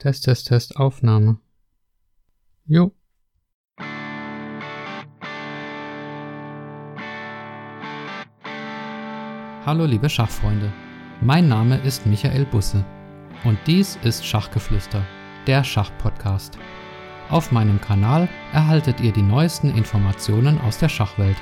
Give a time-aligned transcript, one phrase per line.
[0.00, 1.36] Test, Test, Test, Aufnahme.
[2.64, 2.90] Jo.
[9.66, 10.72] Hallo liebe Schachfreunde,
[11.20, 12.82] mein Name ist Michael Busse
[13.44, 15.04] und dies ist Schachgeflüster,
[15.46, 16.56] der Schachpodcast.
[17.28, 21.36] Auf meinem Kanal erhaltet ihr die neuesten Informationen aus der Schachwelt.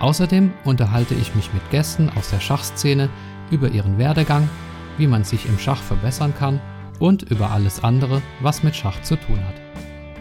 [0.00, 3.08] Außerdem unterhalte ich mich mit Gästen aus der Schachszene
[3.50, 4.50] über ihren Werdegang,
[4.98, 6.60] wie man sich im Schach verbessern kann
[6.98, 9.54] und über alles andere, was mit Schach zu tun hat.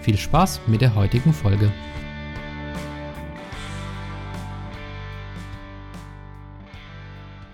[0.02, 1.72] Viel Spaß mit der heutigen Folge.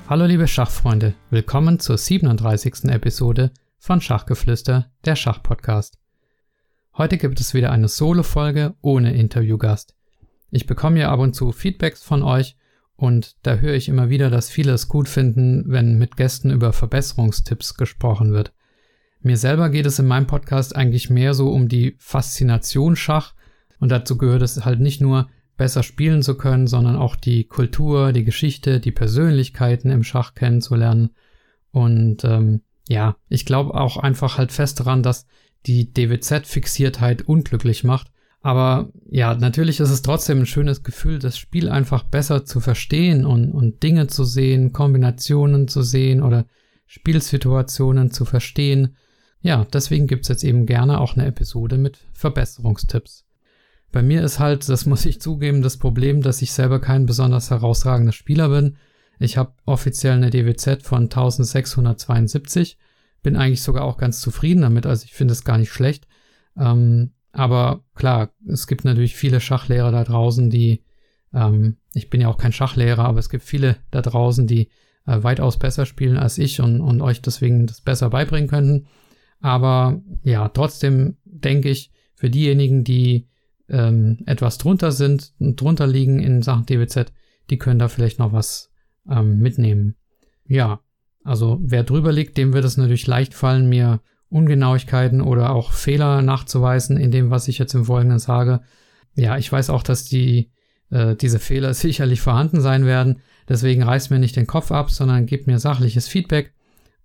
[0.07, 2.85] Hallo liebe Schachfreunde, willkommen zur 37.
[2.89, 5.98] Episode von Schachgeflüster, der Schachpodcast.
[6.98, 9.95] Heute gibt es wieder eine Solo-Folge ohne Interviewgast.
[10.49, 12.57] Ich bekomme ja ab und zu Feedbacks von euch
[12.98, 16.73] und da höre ich immer wieder, dass viele es gut finden, wenn mit Gästen über
[16.73, 18.51] Verbesserungstipps gesprochen wird.
[19.23, 23.34] Mir selber geht es in meinem Podcast eigentlich mehr so um die Faszination Schach
[23.79, 28.13] und dazu gehört es halt nicht nur besser spielen zu können, sondern auch die Kultur,
[28.13, 31.12] die Geschichte, die Persönlichkeiten im Schach kennenzulernen.
[31.71, 35.27] Und ähm, ja, ich glaube auch einfach halt fest daran, dass
[35.67, 38.07] die DWZ-Fixiertheit unglücklich macht.
[38.41, 43.23] Aber ja, natürlich ist es trotzdem ein schönes Gefühl, das Spiel einfach besser zu verstehen
[43.23, 46.48] und, und Dinge zu sehen, Kombinationen zu sehen oder
[46.88, 48.95] Spielsituationen zu verstehen
[49.41, 53.25] ja, deswegen gibt's jetzt eben gerne auch eine Episode mit Verbesserungstipps.
[53.91, 57.49] Bei mir ist halt, das muss ich zugeben, das Problem, dass ich selber kein besonders
[57.49, 58.77] herausragender Spieler bin.
[59.20, 62.77] Ich habe offiziell eine DWZ von 1672,
[63.21, 66.07] bin eigentlich sogar auch ganz zufrieden damit, also ich finde es gar nicht schlecht.
[66.57, 70.83] Ähm, aber klar, es gibt natürlich viele Schachlehrer da draußen, die,
[71.33, 74.69] ähm, ich bin ja auch kein Schachlehrer, aber es gibt viele da draußen, die
[75.05, 78.88] äh, weitaus besser spielen als ich und, und euch deswegen das besser beibringen könnten.
[79.41, 83.28] Aber ja, trotzdem denke ich, für diejenigen, die
[83.67, 87.11] ähm, etwas drunter sind drunter liegen in Sachen DWZ,
[87.49, 88.71] die können da vielleicht noch was
[89.09, 89.95] ähm, mitnehmen.
[90.45, 90.81] Ja,
[91.23, 96.21] also wer drüber liegt, dem wird es natürlich leicht fallen, mir Ungenauigkeiten oder auch Fehler
[96.21, 98.61] nachzuweisen in dem, was ich jetzt im Folgenden sage.
[99.16, 100.51] Ja, ich weiß auch, dass die
[100.89, 103.21] äh, diese Fehler sicherlich vorhanden sein werden.
[103.49, 106.53] Deswegen reißt mir nicht den Kopf ab, sondern gebt mir sachliches Feedback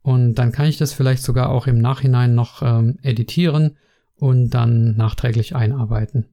[0.07, 3.77] und dann kann ich das vielleicht sogar auch im Nachhinein noch ähm, editieren
[4.15, 6.29] und dann nachträglich einarbeiten.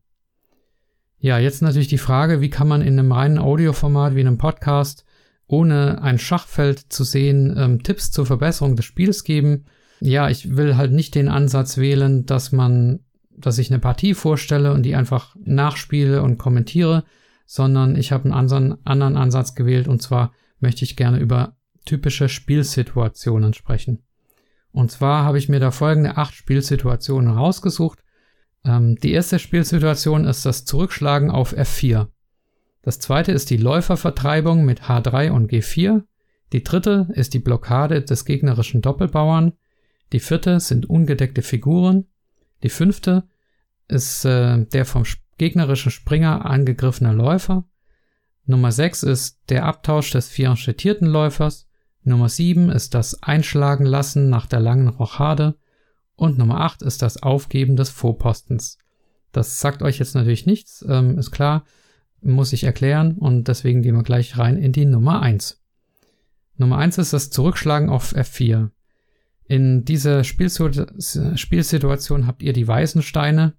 [1.18, 5.06] Ja, jetzt natürlich die Frage, wie kann man in einem reinen Audioformat wie einem Podcast
[5.48, 9.66] ohne ein Schachfeld zu sehen ähm, Tipps zur Verbesserung des Spiels geben?
[10.02, 13.00] Ja, ich will halt nicht den Ansatz wählen, dass man,
[13.36, 17.06] dass ich eine Partie vorstelle und die einfach nachspiele und kommentiere,
[17.48, 21.56] sondern ich habe einen anderen Ansatz gewählt und zwar möchte ich gerne über
[21.86, 24.04] typische Spielsituationen sprechen.
[24.72, 28.00] Und zwar habe ich mir da folgende acht Spielsituationen rausgesucht.
[28.66, 32.08] Ähm, die erste Spielsituation ist das Zurückschlagen auf F4.
[32.82, 36.04] Das zweite ist die Läufervertreibung mit H3 und G4.
[36.52, 39.54] Die dritte ist die Blockade des gegnerischen Doppelbauern.
[40.12, 42.06] Die vierte sind ungedeckte Figuren.
[42.62, 43.24] Die fünfte
[43.88, 45.04] ist äh, der vom
[45.38, 47.66] gegnerischen Springer angegriffene Läufer.
[48.46, 51.68] Nummer 6 ist der Abtausch des fianchetierten Läufers.
[52.04, 55.56] Nummer 7 ist das Einschlagen lassen nach der langen Rochade
[56.16, 58.78] und Nummer 8 ist das Aufgeben des Vorpostens.
[59.32, 61.64] Das sagt euch jetzt natürlich nichts, ähm, ist klar,
[62.22, 65.62] muss ich erklären und deswegen gehen wir gleich rein in die Nummer 1.
[66.58, 68.70] Nummer 1 ist das Zurückschlagen auf F4.
[69.46, 73.54] In dieser Spielsituation habt ihr die weißen Steine.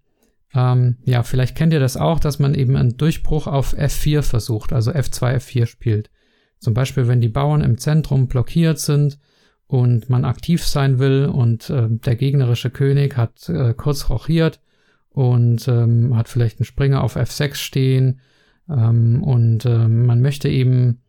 [0.55, 4.73] Ähm, ja, vielleicht kennt ihr das auch, dass man eben einen Durchbruch auf F4 versucht,
[4.73, 6.11] also F2, F4 spielt.
[6.59, 9.19] Zum Beispiel, wenn die Bauern im Zentrum blockiert sind
[9.67, 14.61] und man aktiv sein will und äh, der gegnerische König hat äh, kurz rochiert
[15.11, 18.21] und ähm, hat vielleicht einen Springer auf F6 stehen
[18.69, 21.01] ähm, und äh, man möchte eben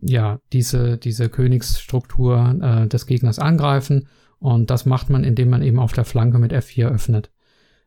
[0.00, 4.08] ja diese diese Königsstruktur äh, des Gegners angreifen
[4.38, 7.30] und das macht man, indem man eben auf der Flanke mit F4 öffnet.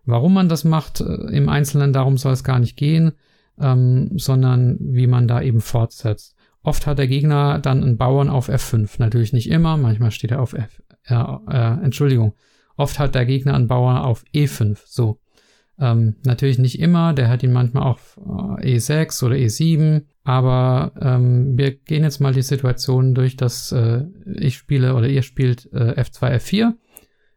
[0.05, 3.13] Warum man das macht äh, im Einzelnen, darum soll es gar nicht gehen,
[3.59, 6.35] ähm, sondern wie man da eben fortsetzt.
[6.61, 8.95] Oft hat der Gegner dann einen Bauern auf F5.
[8.97, 10.81] Natürlich nicht immer, manchmal steht er auf F.
[11.05, 12.33] Äh, äh, Entschuldigung.
[12.75, 14.77] Oft hat der Gegner einen Bauern auf E5.
[14.85, 15.19] So.
[15.79, 21.57] Ähm, natürlich nicht immer, der hat ihn manchmal auf äh, E6 oder E7, aber ähm,
[21.57, 25.93] wir gehen jetzt mal die Situation durch, dass äh, ich spiele oder ihr spielt äh,
[26.01, 26.73] F2, F4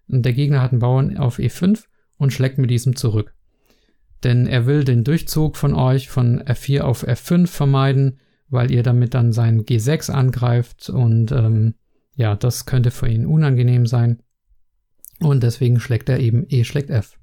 [0.09, 1.85] und der Gegner hat einen Bauern auf E5
[2.19, 3.33] und schlägt mit diesem zurück.
[4.25, 8.19] Denn er will den Durchzug von euch von F4 auf F5 vermeiden,
[8.53, 11.75] weil ihr damit dann sein G6 angreift und ähm,
[12.15, 14.23] ja, das könnte für ihn unangenehm sein.
[15.21, 17.19] Und deswegen schlägt er eben E schlägt F.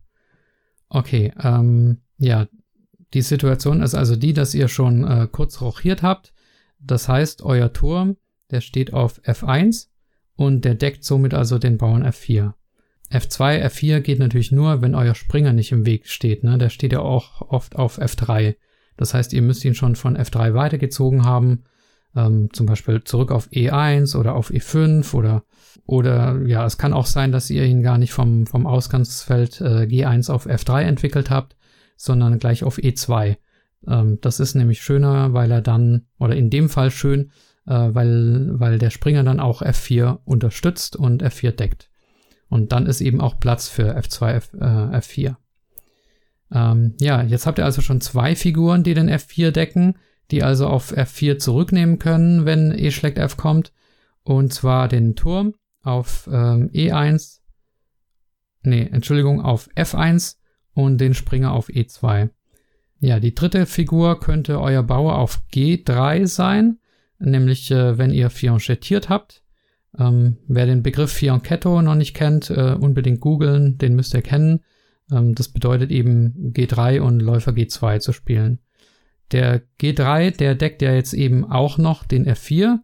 [0.89, 2.47] Okay, ähm, ja,
[3.13, 6.33] die Situation ist also die, dass ihr schon äh, kurz rochiert habt.
[6.79, 8.17] Das heißt, euer Turm,
[8.51, 9.87] der steht auf F1
[10.35, 12.53] und der deckt somit also den Bauern F4.
[13.11, 16.43] F2, F4 geht natürlich nur, wenn euer Springer nicht im Weg steht.
[16.43, 16.57] Ne?
[16.57, 18.55] Der steht ja auch oft auf F3.
[18.99, 21.63] Das heißt, ihr müsst ihn schon von F3 weitergezogen haben,
[22.17, 25.43] ähm, zum Beispiel zurück auf E1 oder auf E5 oder
[25.85, 29.87] oder ja, es kann auch sein, dass ihr ihn gar nicht vom, vom Ausgangsfeld äh,
[29.89, 31.55] G1 auf F3 entwickelt habt,
[31.95, 33.37] sondern gleich auf E2.
[33.87, 37.31] Ähm, das ist nämlich schöner, weil er dann, oder in dem Fall schön,
[37.67, 41.89] äh, weil, weil der Springer dann auch F4 unterstützt und F4 deckt.
[42.49, 44.57] Und dann ist eben auch Platz für F2, F, äh,
[44.97, 45.37] F4.
[46.51, 49.97] Ähm, ja, jetzt habt ihr also schon zwei Figuren, die den F4 decken,
[50.31, 53.71] die also auf F4 zurücknehmen können, wenn E schlägt F kommt.
[54.23, 57.39] Und zwar den Turm auf ähm, E1,
[58.63, 60.37] nee, Entschuldigung, auf F1
[60.73, 62.29] und den Springer auf E2.
[62.99, 66.79] Ja, die dritte Figur könnte euer Bauer auf G3 sein,
[67.17, 69.43] nämlich äh, wenn ihr fianchettiert habt.
[69.97, 74.61] Ähm, wer den Begriff Fianchetto noch nicht kennt, äh, unbedingt googeln, den müsst ihr kennen.
[75.11, 78.59] Ähm, das bedeutet eben G3 und Läufer G2 zu spielen.
[79.31, 82.79] Der G3, der deckt ja jetzt eben auch noch den F4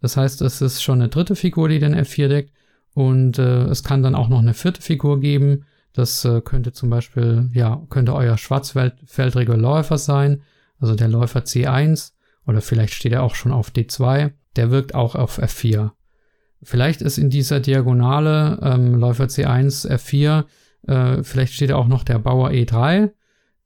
[0.00, 2.52] das heißt, es ist schon eine dritte Figur, die den F4 deckt.
[2.94, 5.64] Und äh, es kann dann auch noch eine vierte Figur geben.
[5.92, 10.42] Das äh, könnte zum Beispiel, ja, könnte euer schwarzfeldriger Läufer sein.
[10.78, 12.12] Also der Läufer C1.
[12.46, 14.32] Oder vielleicht steht er auch schon auf D2.
[14.56, 15.90] Der wirkt auch auf F4.
[16.62, 20.44] Vielleicht ist in dieser Diagonale ähm, Läufer C1, F4,
[20.86, 23.10] äh, vielleicht steht auch noch der Bauer E3.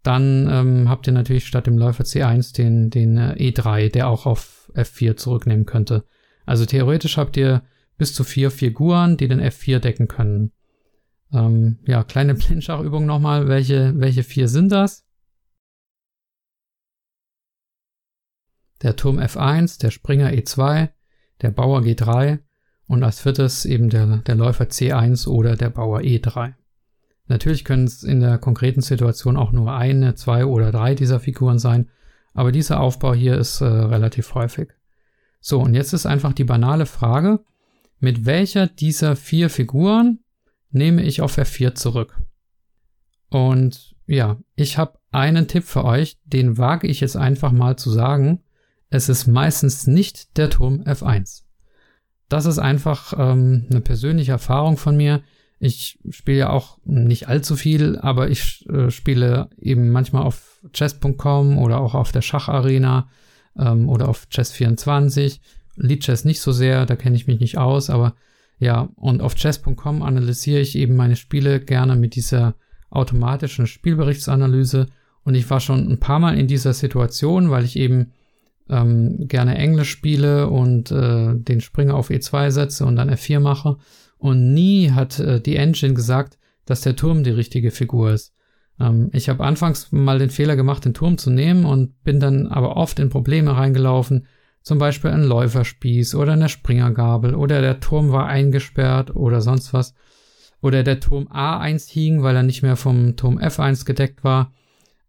[0.02, 4.26] Dann ähm, habt ihr natürlich statt dem Läufer C1 den, den äh, E3, der auch
[4.26, 6.04] auf F4 zurücknehmen könnte.
[6.44, 7.62] Also theoretisch habt ihr
[7.98, 10.52] bis zu vier Figuren, die den F4 decken können.
[11.32, 13.48] Ähm, ja, kleine Blindschachübung nochmal.
[13.48, 15.06] Welche, welche vier sind das?
[18.82, 20.88] Der Turm F1, der Springer E2,
[21.42, 22.40] der Bauer G3
[22.88, 26.54] und als viertes eben der, der Läufer C1 oder der Bauer E3.
[27.28, 31.58] Natürlich können es in der konkreten Situation auch nur eine, zwei oder drei dieser Figuren
[31.58, 31.88] sein,
[32.34, 34.70] aber dieser Aufbau hier ist äh, relativ häufig.
[35.40, 37.40] So, und jetzt ist einfach die banale Frage,
[37.98, 40.20] mit welcher dieser vier Figuren
[40.70, 42.20] nehme ich auf F4 zurück?
[43.28, 47.90] Und ja, ich habe einen Tipp für euch, den wage ich jetzt einfach mal zu
[47.90, 48.42] sagen.
[48.90, 51.42] Es ist meistens nicht der Turm F1.
[52.28, 55.22] Das ist einfach ähm, eine persönliche Erfahrung von mir.
[55.64, 61.56] Ich spiele ja auch nicht allzu viel, aber ich äh, spiele eben manchmal auf chess.com
[61.56, 63.08] oder auch auf der Schacharena
[63.56, 65.38] ähm, oder auf Chess24.
[65.76, 68.16] Lead Chess nicht so sehr, da kenne ich mich nicht aus, aber
[68.58, 72.56] ja, und auf chess.com analysiere ich eben meine Spiele gerne mit dieser
[72.90, 74.88] automatischen Spielberichtsanalyse
[75.22, 78.10] und ich war schon ein paar Mal in dieser Situation, weil ich eben
[78.68, 83.76] ähm, gerne Englisch spiele und äh, den Springer auf E2 setze und dann F4 mache
[84.22, 88.32] und nie hat äh, die Engine gesagt, dass der Turm die richtige Figur ist.
[88.78, 92.46] Ähm, ich habe anfangs mal den Fehler gemacht, den Turm zu nehmen und bin dann
[92.46, 94.28] aber oft in Probleme reingelaufen.
[94.62, 99.92] Zum Beispiel ein Läuferspieß oder eine Springergabel oder der Turm war eingesperrt oder sonst was.
[100.60, 104.52] Oder der Turm A1 hing, weil er nicht mehr vom Turm F1 gedeckt war.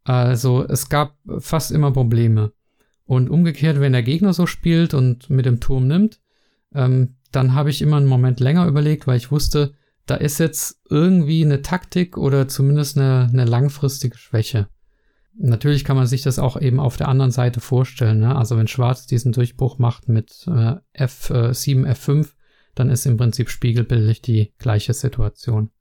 [0.03, 2.51] Also es gab fast immer Probleme.
[3.05, 6.19] Und umgekehrt, wenn der Gegner so spielt und mit dem Turm nimmt,
[6.73, 9.73] ähm, dann habe ich immer einen Moment länger überlegt, weil ich wusste,
[10.05, 14.67] da ist jetzt irgendwie eine Taktik oder zumindest eine, eine langfristige Schwäche.
[15.35, 18.19] Natürlich kann man sich das auch eben auf der anderen Seite vorstellen.
[18.19, 18.35] Ne?
[18.35, 22.33] Also wenn Schwarz diesen Durchbruch macht mit äh, F7, äh, F5,
[22.75, 25.71] dann ist im Prinzip spiegelbildlich die gleiche Situation.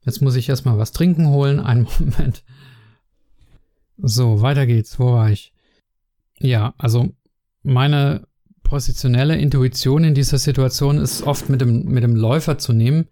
[0.00, 1.58] Jetzt muss ich erstmal was trinken holen.
[1.58, 2.44] Einen Moment.
[3.96, 4.98] So, weiter geht's.
[4.98, 5.54] Wo war ich?
[6.38, 7.14] Ja, also
[7.62, 8.26] meine
[8.66, 13.08] positionelle Intuition in dieser Situation ist oft mit dem, mit dem Läufer zu nehmen,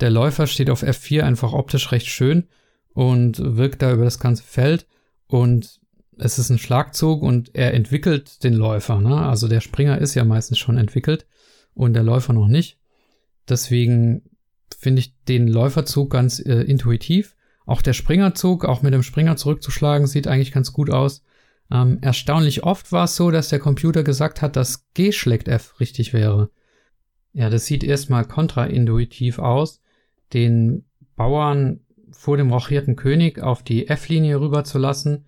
[0.00, 2.48] der Läufer steht auf F4 einfach optisch recht schön
[2.92, 4.86] und wirkt da über das ganze Feld
[5.26, 5.80] und
[6.18, 9.00] es ist ein Schlagzug und er entwickelt den Läufer.
[9.00, 9.16] Ne?
[9.16, 11.26] Also der Springer ist ja meistens schon entwickelt
[11.74, 12.78] und der Läufer noch nicht.
[13.48, 14.22] Deswegen
[14.78, 17.36] finde ich den Läuferzug ganz äh, intuitiv.
[17.66, 21.22] Auch der Springerzug, auch mit dem Springer zurückzuschlagen, sieht eigentlich ganz gut aus.
[21.70, 25.80] Ähm, erstaunlich oft war es so, dass der Computer gesagt hat, dass G schlägt F
[25.80, 26.50] richtig wäre.
[27.32, 29.82] Ja, das sieht erstmal kontraintuitiv aus
[30.32, 30.84] den
[31.16, 31.80] Bauern
[32.10, 35.26] vor dem rochierten König auf die F-Linie rüberzulassen,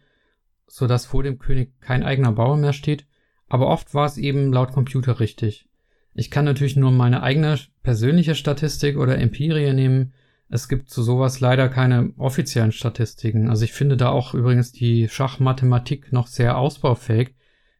[0.66, 3.06] so dass vor dem König kein eigener Bauer mehr steht,
[3.48, 5.68] aber oft war es eben laut Computer richtig.
[6.14, 10.12] Ich kann natürlich nur meine eigene persönliche Statistik oder Empirie nehmen,
[10.50, 13.50] Es gibt zu sowas leider keine offiziellen Statistiken.
[13.50, 17.34] Also ich finde da auch übrigens die Schachmathematik noch sehr ausbaufähig.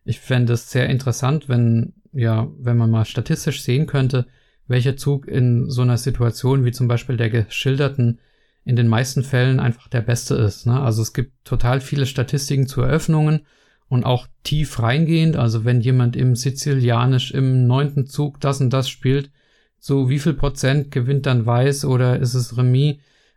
[0.05, 4.27] Ich fände es sehr interessant, wenn, ja, wenn man mal statistisch sehen könnte,
[4.67, 8.21] welcher Zug in so einer Situation wie zum Beispiel der geschilderten
[8.65, 10.67] in den meisten Fällen einfach der beste ist.
[10.67, 10.79] Ne?
[10.79, 13.47] Also es gibt total viele Statistiken zu Eröffnungen
[13.89, 15.37] und auch tief reingehend.
[15.37, 19.31] Also wenn jemand im Sizilianisch im neunten Zug das und das spielt,
[19.79, 22.97] so wie viel Prozent gewinnt dann Weiß oder ist es Remis?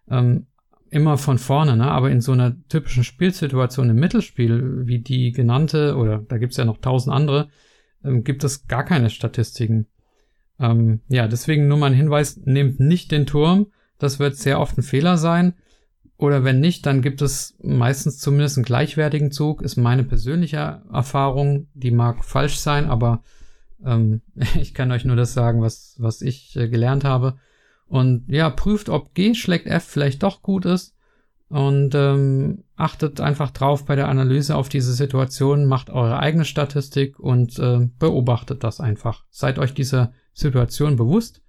[0.09, 0.47] Ähm,
[0.89, 1.89] immer von vorne, ne?
[1.89, 6.65] Aber in so einer typischen Spielsituation im Mittelspiel, wie die genannte, oder da gibt's ja
[6.65, 7.49] noch tausend andere,
[8.03, 9.87] ähm, gibt es gar keine Statistiken.
[10.59, 13.67] Ähm, ja, deswegen nur mal ein Hinweis, nehmt nicht den Turm.
[13.97, 15.53] Das wird sehr oft ein Fehler sein.
[16.17, 21.67] Oder wenn nicht, dann gibt es meistens zumindest einen gleichwertigen Zug, ist meine persönliche Erfahrung.
[21.73, 23.23] Die mag falsch sein, aber
[23.85, 24.21] ähm,
[24.59, 27.37] ich kann euch nur das sagen, was, was ich äh, gelernt habe.
[27.87, 30.95] Und ja, prüft, ob G schlägt F vielleicht doch gut ist.
[31.49, 37.19] Und ähm, achtet einfach drauf bei der Analyse auf diese Situation, macht eure eigene Statistik
[37.19, 39.25] und äh, beobachtet das einfach.
[39.29, 41.41] Seid euch dieser Situation bewusst,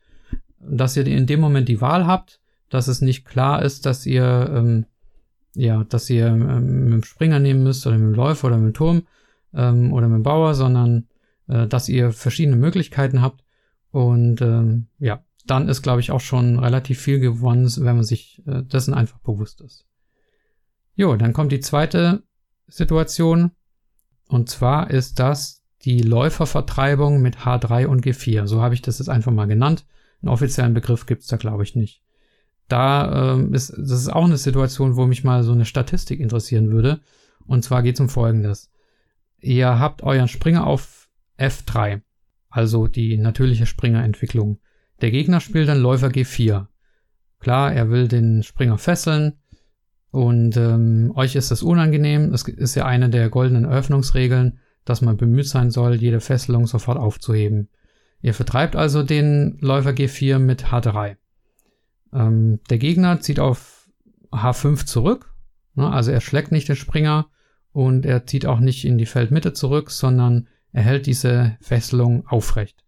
[0.59, 2.41] dass ihr in dem Moment die Wahl habt
[2.73, 4.87] dass es nicht klar ist, dass ihr, ähm,
[5.55, 8.73] ja, dass ihr ähm, mit dem Springer nehmen müsst oder mit dem Läufer oder mit
[8.73, 9.03] dem Turm
[9.53, 11.07] ähm, oder mit dem Bauer, sondern
[11.53, 13.45] äh, dass ihr verschiedene Möglichkeiten habt.
[13.91, 18.43] Und ähm, ja, dann ist, glaube ich, auch schon relativ viel gewonnen, wenn man sich
[18.47, 19.87] äh, dessen einfach bewusst ist.
[20.95, 22.23] Jo, dann kommt die zweite
[22.67, 23.51] Situation.
[24.29, 28.47] Und zwar ist das die Läufervertreibung mit H3 und G4.
[28.47, 29.85] So habe ich das jetzt einfach mal genannt.
[30.23, 32.03] Einen offiziellen Begriff gibt's da, glaube ich, nicht
[32.73, 36.71] da ähm, ist, das ist auch eine Situation, wo mich mal so eine Statistik interessieren
[36.71, 37.01] würde.
[37.47, 38.71] Und zwar geht es um Folgendes.
[39.41, 41.02] Ihr habt euren Springer auf
[41.39, 42.03] F3,
[42.51, 44.59] also die natürliche Springerentwicklung.
[45.01, 46.67] Der Gegner spielt dann Läufer G4.
[47.41, 49.35] Klar, er will den Springer fesseln
[50.11, 52.33] und ähm, euch ist das unangenehm.
[52.33, 56.99] Es ist ja eine der goldenen Eröffnungsregeln, dass man bemüht sein soll, jede Fesselung sofort
[56.99, 57.69] aufzuheben.
[58.21, 61.17] Ihr vertreibt also den Läufer G4 mit H3.
[62.13, 63.89] Ähm, der Gegner zieht auf
[64.31, 65.35] H5 zurück,
[65.75, 67.27] ne, also er schlägt nicht den Springer
[67.73, 72.85] und er zieht auch nicht in die Feldmitte zurück, sondern er hält diese Fesselung aufrecht.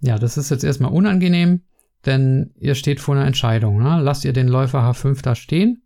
[0.00, 1.62] Ja, das ist jetzt erstmal unangenehm,
[2.06, 3.82] denn ihr steht vor einer Entscheidung.
[3.82, 4.00] Ne?
[4.00, 5.82] Lasst ihr den Läufer H5 da stehen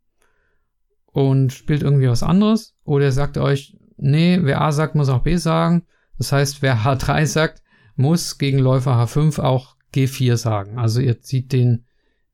[1.06, 5.22] und spielt irgendwie was anderes oder ihr sagt euch, nee, wer A sagt, muss auch
[5.22, 5.86] B sagen.
[6.18, 7.62] Das heißt, wer H3 sagt,
[7.96, 10.78] muss gegen Läufer H5 auch G4 sagen.
[10.78, 11.84] Also ihr zieht den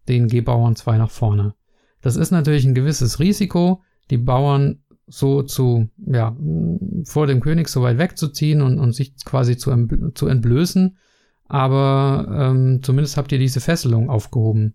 [0.09, 1.55] den G-Bauern 2 nach vorne.
[2.01, 6.37] Das ist natürlich ein gewisses Risiko, die Bauern so zu, ja,
[7.05, 10.97] vor dem König so weit wegzuziehen und, und sich quasi zu, zu entblößen.
[11.47, 14.75] Aber ähm, zumindest habt ihr diese Fesselung aufgehoben.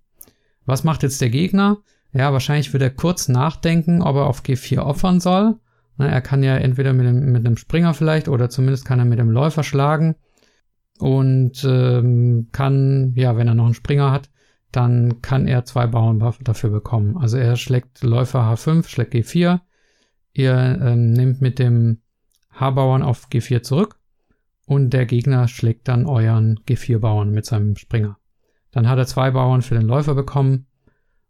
[0.66, 1.78] Was macht jetzt der Gegner?
[2.13, 5.56] Ja, wahrscheinlich wird er kurz nachdenken, ob er auf G4 opfern soll.
[5.98, 9.06] Na, er kann ja entweder mit, dem, mit einem Springer vielleicht oder zumindest kann er
[9.06, 10.16] mit dem Läufer schlagen.
[11.00, 14.30] Und ähm, kann, ja, wenn er noch einen Springer hat,
[14.72, 17.18] dann kann er zwei Bauern dafür bekommen.
[17.18, 19.60] Also er schlägt Läufer H5, schlägt G4.
[20.34, 22.00] Ihr ähm, nehmt mit dem
[22.52, 24.00] H-Bauern auf G4 zurück
[24.66, 28.18] und der Gegner schlägt dann euren G4-Bauern mit seinem Springer.
[28.72, 30.66] Dann hat er zwei Bauern für den Läufer bekommen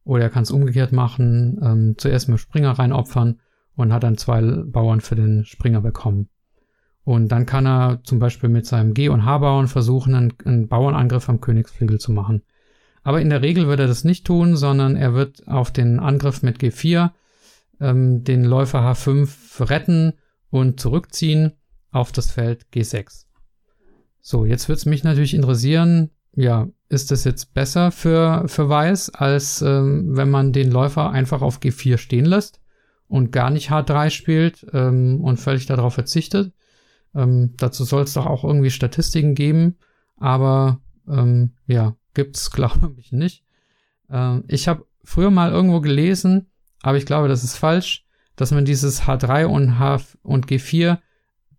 [0.05, 3.39] oder er kann es umgekehrt machen, ähm, zuerst mit dem Springer reinopfern
[3.75, 6.29] und hat dann zwei Bauern für den Springer bekommen.
[7.03, 11.27] Und dann kann er zum Beispiel mit seinem G- und H-Bauern versuchen, einen, einen Bauernangriff
[11.27, 12.43] am Königsflügel zu machen.
[13.03, 16.41] Aber in der Regel wird er das nicht tun, sondern er wird auf den Angriff
[16.41, 17.11] mit G4
[17.83, 20.13] ähm, den Läufer H5 retten
[20.49, 21.53] und zurückziehen
[21.91, 23.25] auf das Feld G6.
[24.21, 29.09] So, jetzt wird es mich natürlich interessieren, ja, ist das jetzt besser für, für Weiß,
[29.11, 32.61] als ähm, wenn man den Läufer einfach auf G4 stehen lässt
[33.07, 36.53] und gar nicht H3 spielt ähm, und völlig darauf verzichtet?
[37.13, 39.77] Ähm, dazu soll es doch auch irgendwie Statistiken geben,
[40.17, 43.43] aber ähm, ja, gibt's, glaube ich, nicht.
[44.09, 46.47] Ähm, ich habe früher mal irgendwo gelesen,
[46.83, 50.99] aber ich glaube, das ist falsch, dass man dieses H3 und H und G4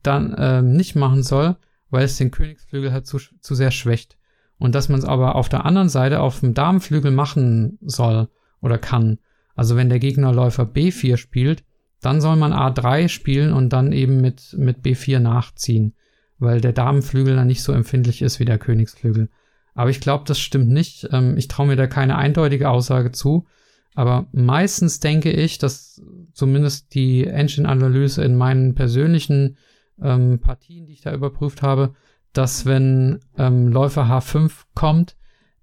[0.03, 1.57] dann ähm, nicht machen soll,
[1.91, 4.17] weil es den Königsflügel halt zu, zu sehr schwächt.
[4.59, 8.29] Und dass man es aber auf der anderen Seite auf dem Damenflügel machen soll
[8.61, 9.19] oder kann.
[9.57, 11.65] Also wenn der Gegnerläufer B4 spielt,
[12.01, 15.95] dann soll man A3 spielen und dann eben mit, mit B4 nachziehen,
[16.39, 19.31] weil der Damenflügel dann nicht so empfindlich ist wie der Königsflügel.
[19.75, 21.09] Aber ich glaube, das stimmt nicht.
[21.13, 23.47] Ähm, ich traue mir da keine eindeutige Aussage zu.
[23.95, 29.57] Aber meistens denke ich, dass zumindest die Engine-Analyse in meinen persönlichen
[30.03, 31.95] ähm, Partien, die ich da überprüft habe,
[32.33, 35.17] dass wenn ähm, Läufer H5 kommt,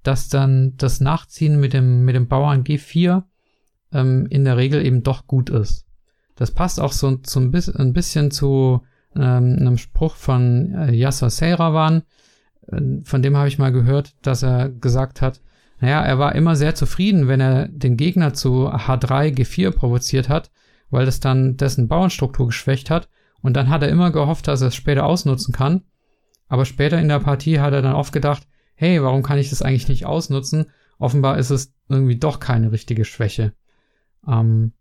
[0.04, 3.24] dass dann das Nachziehen mit dem, mit dem Bauern G4
[3.92, 5.86] ähm, in der Regel eben doch gut ist.
[6.36, 8.82] Das passt auch so, so ein, bisschen, ein bisschen zu
[9.16, 12.04] ähm, einem Spruch von äh, Yasser Seyrawan.
[12.68, 15.42] Äh, von dem habe ich mal gehört, dass er gesagt hat,
[15.82, 20.52] naja, er war immer sehr zufrieden, wenn er den Gegner zu H3, G4 provoziert hat,
[20.92, 23.10] weil das dann dessen Bauernstruktur geschwächt hat.
[23.42, 25.82] Und dann hat er immer gehofft, dass er es später ausnutzen kann.
[26.48, 29.64] Aber später in der Partie hat er dann oft gedacht, hey, warum kann ich das
[29.64, 30.68] eigentlich nicht ausnutzen?
[31.00, 33.54] Offenbar ist es irgendwie doch keine richtige Schwäche.
[34.28, 34.74] Ähm,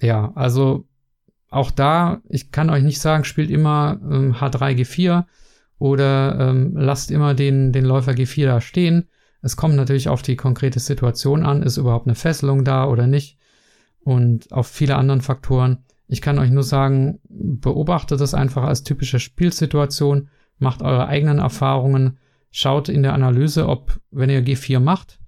[0.00, 0.86] ja, also
[1.50, 5.24] auch da, ich kann euch nicht sagen, spielt immer ähm, H3, G4
[5.78, 9.08] oder ähm, lasst immer den, den Läufer G4 da stehen.
[9.44, 13.36] Es kommt natürlich auf die konkrete Situation an, ist überhaupt eine Fesselung da oder nicht
[14.00, 15.84] und auf viele anderen Faktoren.
[16.08, 22.16] Ich kann euch nur sagen, beobachtet es einfach als typische Spielsituation, macht eure eigenen Erfahrungen,
[22.50, 25.18] schaut in der Analyse, ob, wenn ihr G4 macht,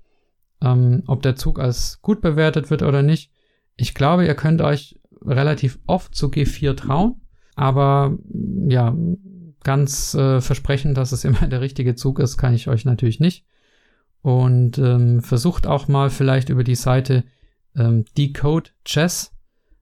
[0.62, 3.30] ähm, ob der Zug als gut bewertet wird oder nicht.
[3.76, 7.20] Ich glaube, ihr könnt euch relativ oft zu G4 trauen,
[7.54, 8.16] aber
[8.66, 8.96] ja,
[9.62, 13.44] ganz äh, versprechen, dass es immer der richtige Zug ist, kann ich euch natürlich nicht.
[14.26, 17.22] Und ähm, versucht auch mal vielleicht über die Seite
[17.76, 19.30] ähm, Decode Chess,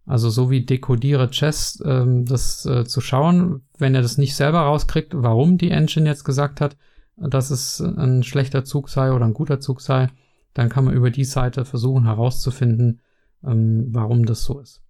[0.04, 4.60] also so wie Dekodiere Chess, ähm, das äh, zu schauen, wenn ihr das nicht selber
[4.60, 6.76] rauskriegt, warum die Engine jetzt gesagt hat,
[7.16, 10.08] dass es ein schlechter Zug sei oder ein guter Zug sei,
[10.52, 13.00] dann kann man über die Seite versuchen herauszufinden,
[13.42, 14.82] ähm, warum das so ist.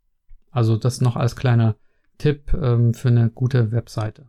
[0.50, 1.76] Also das noch als kleiner
[2.18, 4.26] Tipp ähm, für eine gute Webseite.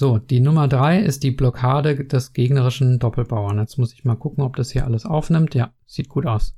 [0.00, 3.58] So, die Nummer drei ist die Blockade des gegnerischen Doppelbauern.
[3.58, 5.56] Jetzt muss ich mal gucken, ob das hier alles aufnimmt.
[5.56, 6.54] Ja, sieht gut aus.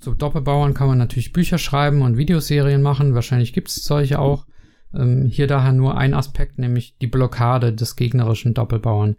[0.00, 3.14] Zu Doppelbauern kann man natürlich Bücher schreiben und Videoserien machen.
[3.14, 4.46] Wahrscheinlich gibt es solche auch.
[4.92, 9.14] Ähm, hier daher nur ein Aspekt, nämlich die Blockade des gegnerischen Doppelbauern.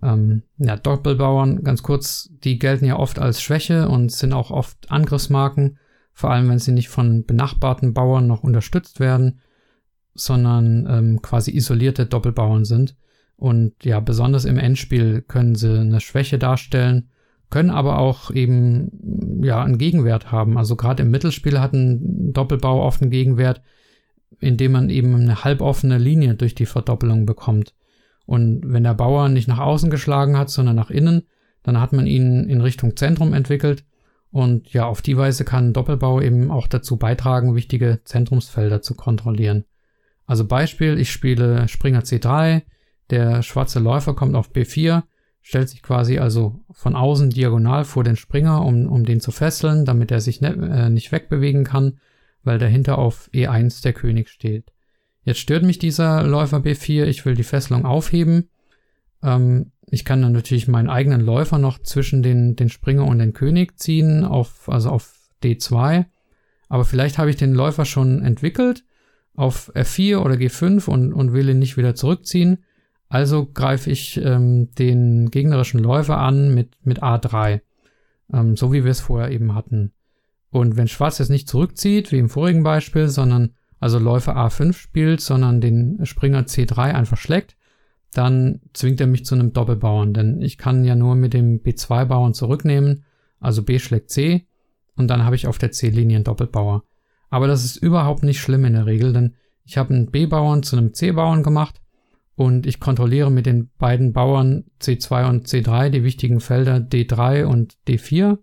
[0.00, 4.88] Ähm, ja, Doppelbauern, ganz kurz, die gelten ja oft als Schwäche und sind auch oft
[4.88, 5.78] Angriffsmarken,
[6.12, 9.40] vor allem wenn sie nicht von benachbarten Bauern noch unterstützt werden,
[10.14, 12.96] sondern ähm, quasi isolierte Doppelbauern sind.
[13.36, 17.08] Und ja, besonders im Endspiel können sie eine Schwäche darstellen,
[17.50, 20.56] können aber auch eben ja einen Gegenwert haben.
[20.56, 23.62] Also gerade im Mittelspiel hat ein Doppelbau oft einen Gegenwert,
[24.40, 27.74] indem man eben eine halboffene Linie durch die Verdoppelung bekommt.
[28.26, 31.22] Und wenn der Bauer nicht nach außen geschlagen hat, sondern nach innen,
[31.62, 33.84] dann hat man ihn in Richtung Zentrum entwickelt.
[34.30, 39.64] Und ja, auf die Weise kann Doppelbau eben auch dazu beitragen, wichtige Zentrumsfelder zu kontrollieren.
[40.26, 42.62] Also Beispiel, ich spiele Springer C3,
[43.10, 45.02] der schwarze Läufer kommt auf B4,
[45.42, 49.84] stellt sich quasi also von außen diagonal vor den Springer, um, um den zu fesseln,
[49.84, 51.98] damit er sich ne, äh, nicht wegbewegen kann,
[52.44, 54.72] weil dahinter auf E1 der König steht.
[55.24, 58.48] Jetzt stört mich dieser Läufer B4, ich will die Fesselung aufheben.
[59.22, 63.32] Ähm, ich kann dann natürlich meinen eigenen Läufer noch zwischen den, den Springer und den
[63.32, 66.06] König ziehen, auf, also auf D2.
[66.68, 68.84] Aber vielleicht habe ich den Läufer schon entwickelt
[69.34, 72.64] auf F4 oder G5 und, und will ihn nicht wieder zurückziehen.
[73.08, 77.60] Also greife ich ähm, den gegnerischen Läufer an mit, mit A3.
[78.32, 79.92] Ähm, so wie wir es vorher eben hatten.
[80.50, 85.20] Und wenn Schwarz jetzt nicht zurückzieht, wie im vorigen Beispiel, sondern also Läufer A5 spielt,
[85.20, 87.56] sondern den Springer C3 einfach schlägt,
[88.12, 92.34] dann zwingt er mich zu einem Doppelbauern, denn ich kann ja nur mit dem B2-Bauern
[92.34, 93.04] zurücknehmen,
[93.40, 94.46] also B schlägt C,
[94.94, 96.84] und dann habe ich auf der C-Linie einen Doppelbauer.
[97.32, 100.76] Aber das ist überhaupt nicht schlimm in der Regel, denn ich habe einen B-Bauern zu
[100.76, 101.80] einem C-Bauern gemacht
[102.34, 107.78] und ich kontrolliere mit den beiden Bauern C2 und C3 die wichtigen Felder D3 und
[107.88, 108.36] D4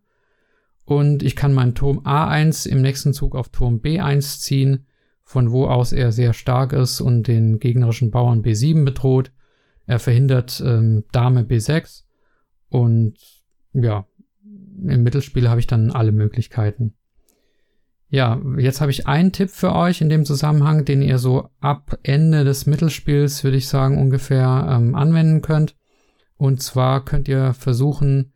[0.86, 4.88] und ich kann meinen Turm A1 im nächsten Zug auf Turm B1 ziehen,
[5.24, 9.32] von wo aus er sehr stark ist und den gegnerischen Bauern B7 bedroht.
[9.86, 12.06] Er verhindert ähm, Dame B6
[12.70, 13.20] und
[13.74, 14.08] ja,
[14.44, 16.96] im Mittelspiel habe ich dann alle Möglichkeiten.
[18.12, 21.98] Ja, jetzt habe ich einen Tipp für euch in dem Zusammenhang, den ihr so ab
[22.02, 25.76] Ende des Mittelspiels, würde ich sagen, ungefähr ähm, anwenden könnt.
[26.36, 28.34] Und zwar könnt ihr versuchen,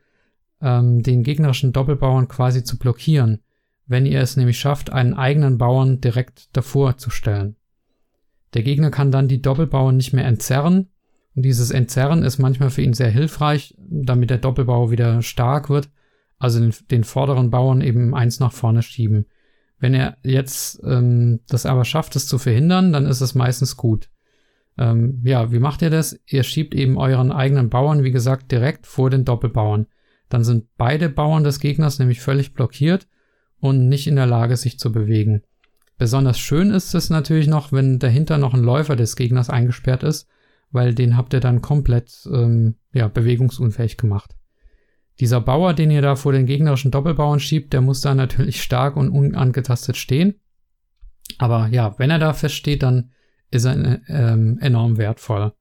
[0.62, 3.42] ähm, den gegnerischen Doppelbauern quasi zu blockieren,
[3.88, 7.56] wenn ihr es nämlich schafft, einen eigenen Bauern direkt davor zu stellen.
[8.54, 10.90] Der Gegner kann dann die Doppelbauern nicht mehr entzerren.
[11.36, 15.90] Und dieses Entzerren ist manchmal für ihn sehr hilfreich, damit der Doppelbauer wieder stark wird.
[16.38, 19.26] Also den, den vorderen Bauern eben eins nach vorne schieben.
[19.84, 24.10] Wenn er jetzt ähm, das aber schafft, es zu verhindern, dann ist es meistens gut.
[24.78, 26.18] Ähm, ja, wie macht ihr das?
[26.26, 29.88] Ihr schiebt eben euren eigenen Bauern, wie gesagt, direkt vor den Doppelbauern.
[30.30, 33.10] Dann sind beide Bauern des Gegners nämlich völlig blockiert
[33.60, 35.42] und nicht in der Lage, sich zu bewegen.
[35.98, 40.30] Besonders schön ist es natürlich noch, wenn dahinter noch ein Läufer des Gegners eingesperrt ist,
[40.72, 44.34] weil den habt ihr dann komplett ähm, ja, bewegungsunfähig gemacht.
[45.20, 48.98] Dieser Bauer, den ihr da vor den gegnerischen Doppelbauern schiebt, der muss da natürlich stark
[48.98, 50.40] und unangetastet stehen.
[51.38, 53.12] Aber ja, wenn er da feststeht, dann
[53.52, 55.54] ist er ähm, enorm wertvoll.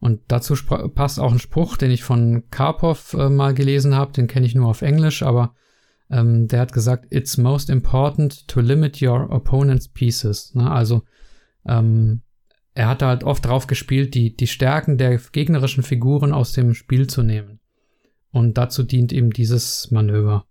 [0.00, 0.54] Und dazu
[0.94, 4.54] passt auch ein Spruch, den ich von Karpov äh, mal gelesen habe, den kenne ich
[4.54, 5.54] nur auf Englisch, aber
[6.10, 10.54] ähm, der hat gesagt, it's most important to limit your opponent's pieces.
[10.54, 10.70] Ne?
[10.70, 11.02] Also
[11.66, 12.22] ähm,
[12.74, 17.08] er hat halt oft drauf gespielt, die, die Stärken der gegnerischen Figuren aus dem Spiel
[17.08, 17.57] zu nehmen.
[18.30, 20.46] Und dazu dient eben dieses Manöver.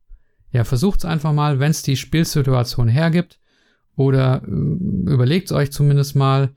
[0.52, 3.40] Ja, versucht's einfach mal, wenn es die Spielsituation hergibt,
[3.98, 6.52] oder äh, überlegt euch zumindest mal,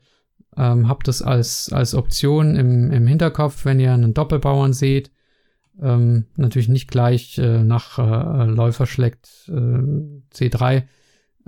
[0.55, 5.11] ähm, habt es als, als Option im, im Hinterkopf, wenn ihr einen Doppelbauern seht.
[5.81, 9.81] Ähm, natürlich nicht gleich äh, nach äh, Läufer schlägt äh,
[10.33, 10.83] C3,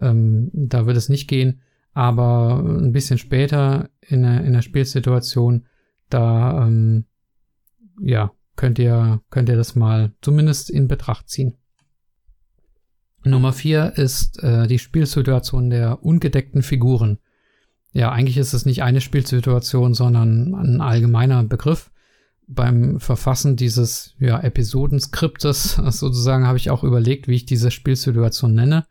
[0.02, 1.62] ähm, da wird es nicht gehen,
[1.94, 5.68] aber ein bisschen später in der, in der Spielsituation,
[6.10, 7.06] da ähm,
[8.02, 11.58] ja, könnt ihr, könnt ihr das mal zumindest in Betracht ziehen.
[13.26, 17.20] Nummer vier ist äh, die Spielsituation der ungedeckten Figuren.
[17.94, 21.92] Ja, eigentlich ist es nicht eine Spielsituation, sondern ein allgemeiner Begriff.
[22.48, 28.86] Beim Verfassen dieses ja, Episodenskriptes sozusagen habe ich auch überlegt, wie ich diese Spielsituation nenne.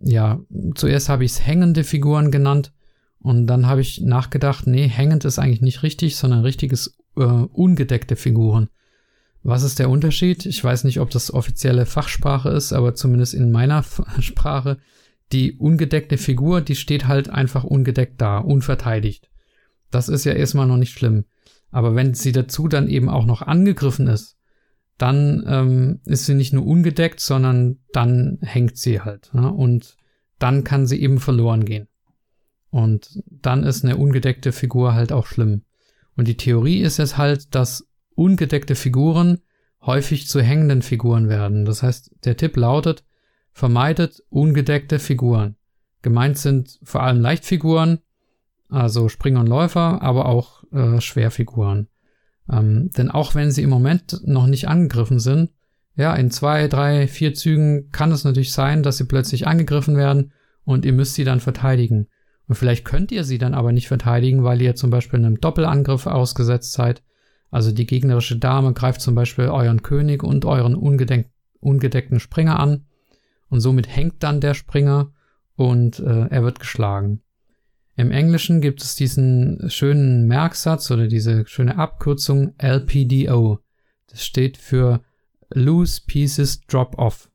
[0.00, 0.40] Ja,
[0.74, 2.72] zuerst habe ich es hängende Figuren genannt
[3.18, 8.16] und dann habe ich nachgedacht, nee, hängend ist eigentlich nicht richtig, sondern richtiges äh, ungedeckte
[8.16, 8.68] Figuren.
[9.42, 10.44] Was ist der Unterschied?
[10.46, 13.84] Ich weiß nicht, ob das offizielle Fachsprache ist, aber zumindest in meiner
[14.20, 14.78] Sprache,
[15.32, 19.30] die ungedeckte Figur, die steht halt einfach ungedeckt da, unverteidigt.
[19.90, 21.24] Das ist ja erstmal noch nicht schlimm.
[21.70, 24.36] Aber wenn sie dazu dann eben auch noch angegriffen ist,
[24.98, 29.30] dann ähm, ist sie nicht nur ungedeckt, sondern dann hängt sie halt.
[29.34, 29.52] Ne?
[29.52, 29.96] Und
[30.38, 31.88] dann kann sie eben verloren gehen.
[32.70, 35.62] Und dann ist eine ungedeckte Figur halt auch schlimm.
[36.16, 39.40] Und die Theorie ist es halt, dass ungedeckte Figuren
[39.82, 41.64] häufig zu hängenden Figuren werden.
[41.64, 43.04] Das heißt, der Tipp lautet,
[43.52, 45.56] vermeidet ungedeckte Figuren.
[46.02, 48.00] Gemeint sind vor allem Leichtfiguren,
[48.68, 51.88] also Springer und Läufer, aber auch äh, Schwerfiguren.
[52.50, 55.50] Ähm, denn auch wenn sie im Moment noch nicht angegriffen sind,
[55.96, 60.32] ja, in zwei, drei, vier Zügen kann es natürlich sein, dass sie plötzlich angegriffen werden
[60.64, 62.08] und ihr müsst sie dann verteidigen.
[62.48, 66.06] Und vielleicht könnt ihr sie dann aber nicht verteidigen, weil ihr zum Beispiel einem Doppelangriff
[66.06, 67.02] ausgesetzt seid
[67.50, 72.86] also die gegnerische Dame greift zum Beispiel euren König und euren ungedeckten Springer an
[73.48, 75.12] und somit hängt dann der Springer
[75.54, 77.22] und äh, er wird geschlagen.
[77.96, 83.60] Im Englischen gibt es diesen schönen Merksatz oder diese schöne Abkürzung LPDO.
[84.08, 85.00] Das steht für
[85.48, 87.30] Loose Pieces Drop Off.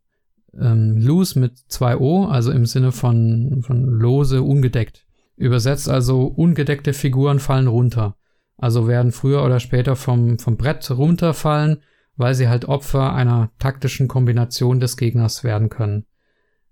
[0.59, 5.05] Ähm, loose mit zwei O, also im Sinne von, von lose, ungedeckt.
[5.37, 8.15] Übersetzt also ungedeckte Figuren fallen runter
[8.61, 11.81] also werden früher oder später vom, vom Brett runterfallen,
[12.15, 16.05] weil sie halt Opfer einer taktischen Kombination des Gegners werden können.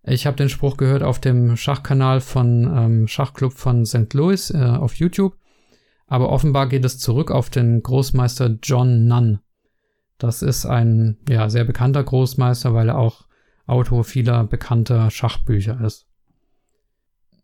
[0.03, 4.13] Ich habe den Spruch gehört auf dem Schachkanal von ähm, Schachclub von St.
[4.13, 5.35] Louis äh, auf YouTube,
[6.05, 9.39] aber offenbar geht es zurück auf den Großmeister John Nunn.
[10.19, 13.25] Das ist ein ja, sehr bekannter Großmeister, weil er auch
[13.69, 16.07] Autor vieler bekannter Schachbücher ist.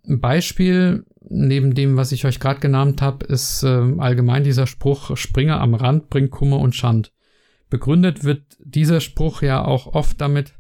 [0.08, 5.18] Ein Beispiel neben dem, was ich euch gerade genannt habe, ist äh, allgemein dieser Spruch,
[5.18, 7.12] Springer am Rand bringt Kummer und Schand.
[7.70, 10.54] Begründet wird dieser Spruch ja auch oft damit,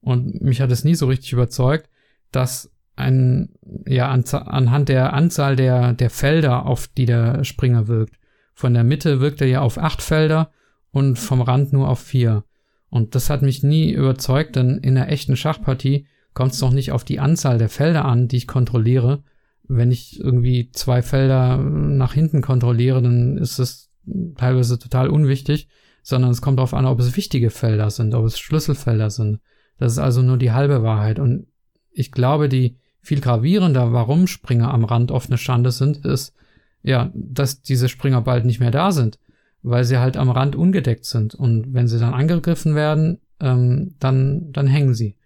[0.00, 1.88] und mich hat es nie so richtig überzeugt,
[2.30, 3.50] dass ein,
[3.86, 8.18] ja, an, anhand der Anzahl der, der Felder, auf die der Springer wirkt.
[8.54, 10.50] Von der Mitte wirkt er ja auf acht Felder
[10.90, 12.44] und vom Rand nur auf vier.
[12.88, 16.92] Und das hat mich nie überzeugt, denn in einer echten Schachpartie kommt es doch nicht
[16.92, 19.22] auf die Anzahl der Felder an, die ich kontrolliere,
[19.68, 23.90] wenn ich irgendwie zwei Felder nach hinten kontrolliere, dann ist es
[24.36, 25.68] teilweise total unwichtig,
[26.02, 29.40] sondern es kommt darauf an, ob es wichtige Felder sind, ob es Schlüsselfelder sind.
[29.78, 31.18] Das ist also nur die halbe Wahrheit.
[31.18, 31.46] Und
[31.90, 36.34] ich glaube, die viel gravierender, warum Springer am Rand oft eine Schande sind, ist,
[36.82, 39.18] ja, dass diese Springer bald nicht mehr da sind,
[39.66, 41.34] weil sie halt am Rand ungedeckt sind.
[41.34, 45.16] Und wenn sie dann angegriffen werden, ähm, dann, dann hängen sie.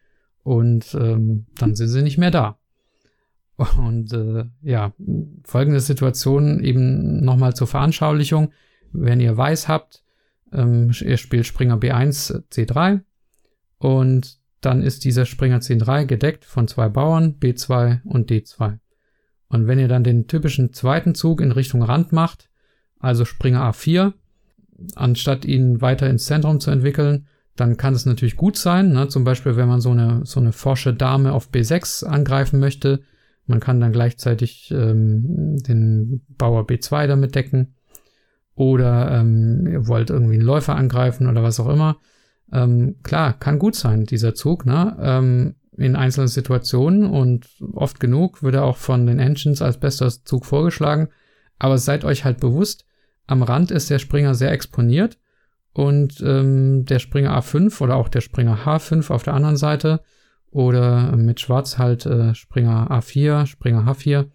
[0.43, 2.59] Und ähm, dann sind sie nicht mehr da.
[3.77, 4.95] Und äh, ja,
[5.45, 8.53] folgende Situation eben nochmal zur Veranschaulichung.
[8.93, 10.03] Wenn ihr weiß habt,
[10.53, 13.01] ähm, ihr spielt Springer B1, C3
[13.79, 18.79] und dann ist dieser Springer C3 gedeckt von zwei Bauern, B2 und D2.
[19.49, 22.51] Und wenn ihr dann den typischen zweiten Zug in Richtung Rand macht,
[22.99, 24.15] also Springer A4,
[24.95, 29.09] anstatt ihn weiter ins Zentrum zu entwickeln, dann kann es natürlich gut sein, ne?
[29.09, 33.01] zum Beispiel wenn man so eine, so eine forsche Dame auf B6 angreifen möchte,
[33.47, 37.75] man kann dann gleichzeitig ähm, den Bauer B2 damit decken.
[38.55, 41.99] oder ähm, ihr wollt irgendwie einen Läufer angreifen oder was auch immer.
[42.53, 44.97] Ähm, klar, kann gut sein, dieser Zug, ne?
[45.01, 50.11] Ähm, in einzelnen Situationen und oft genug wird er auch von den Engines als bester
[50.11, 51.09] Zug vorgeschlagen.
[51.59, 52.85] Aber seid euch halt bewusst,
[53.31, 55.19] am Rand ist der Springer sehr exponiert
[55.73, 60.01] und ähm, der Springer A5 oder auch der Springer H5 auf der anderen Seite
[60.51, 64.27] oder mit Schwarz halt äh, Springer A4, Springer H4,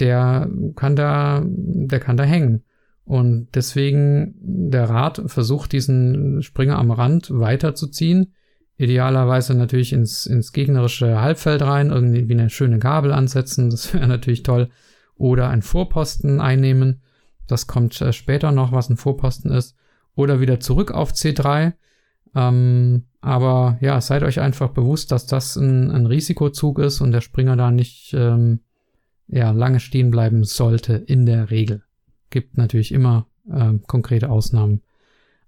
[0.00, 2.64] der kann da, der kann da hängen.
[3.04, 8.34] Und deswegen der Rat versucht diesen Springer am Rand weiterzuziehen.
[8.76, 14.42] Idealerweise natürlich ins, ins gegnerische Halbfeld rein, irgendwie eine schöne Gabel ansetzen, das wäre natürlich
[14.42, 14.70] toll.
[15.14, 17.00] Oder einen Vorposten einnehmen.
[17.46, 19.76] Das kommt äh, später noch, was ein Vorposten ist.
[20.14, 21.74] Oder wieder zurück auf C3.
[22.34, 27.20] Ähm, aber ja, seid euch einfach bewusst, dass das ein, ein Risikozug ist und der
[27.20, 28.60] Springer da nicht ähm,
[29.28, 31.82] ja, lange stehen bleiben sollte, in der Regel.
[32.30, 34.82] Gibt natürlich immer ähm, konkrete Ausnahmen.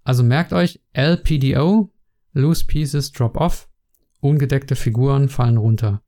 [0.03, 1.89] Also merkt euch, LPDO,
[2.33, 3.69] Loose Pieces Drop Off,
[4.19, 6.01] ungedeckte Figuren fallen runter.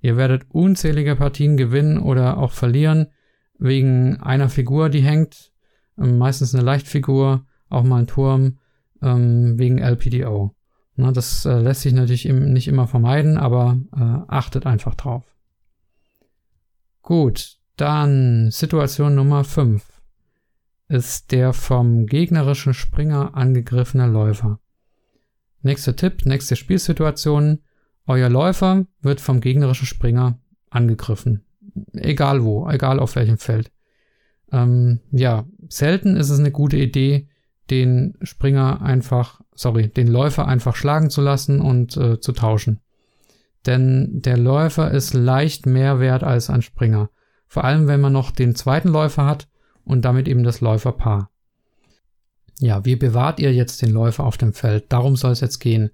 [0.00, 3.06] Ihr werdet unzählige Partien gewinnen oder auch verlieren,
[3.64, 5.52] wegen einer Figur, die hängt,
[5.98, 8.58] ähm, meistens eine Leichtfigur, auch mal ein Turm,
[9.02, 10.54] ähm, wegen LPDO.
[10.96, 15.24] Na, das äh, lässt sich natürlich im, nicht immer vermeiden, aber äh, achtet einfach drauf.
[17.02, 19.82] Gut, dann Situation Nummer 5
[20.88, 24.60] ist der vom gegnerischen Springer angegriffene Läufer.
[25.62, 27.60] Nächster Tipp, nächste Spielsituation.
[28.06, 31.44] Euer Läufer wird vom gegnerischen Springer angegriffen.
[31.92, 33.70] Egal wo, egal auf welchem Feld.
[34.52, 37.28] Ähm, ja, selten ist es eine gute Idee,
[37.70, 42.80] den Springer einfach, sorry, den Läufer einfach schlagen zu lassen und äh, zu tauschen.
[43.66, 47.10] Denn der Läufer ist leicht mehr wert als ein Springer.
[47.46, 49.48] Vor allem, wenn man noch den zweiten Läufer hat
[49.84, 51.30] und damit eben das Läuferpaar.
[52.60, 54.92] Ja, wie bewahrt ihr jetzt den Läufer auf dem Feld?
[54.92, 55.90] Darum soll es jetzt gehen.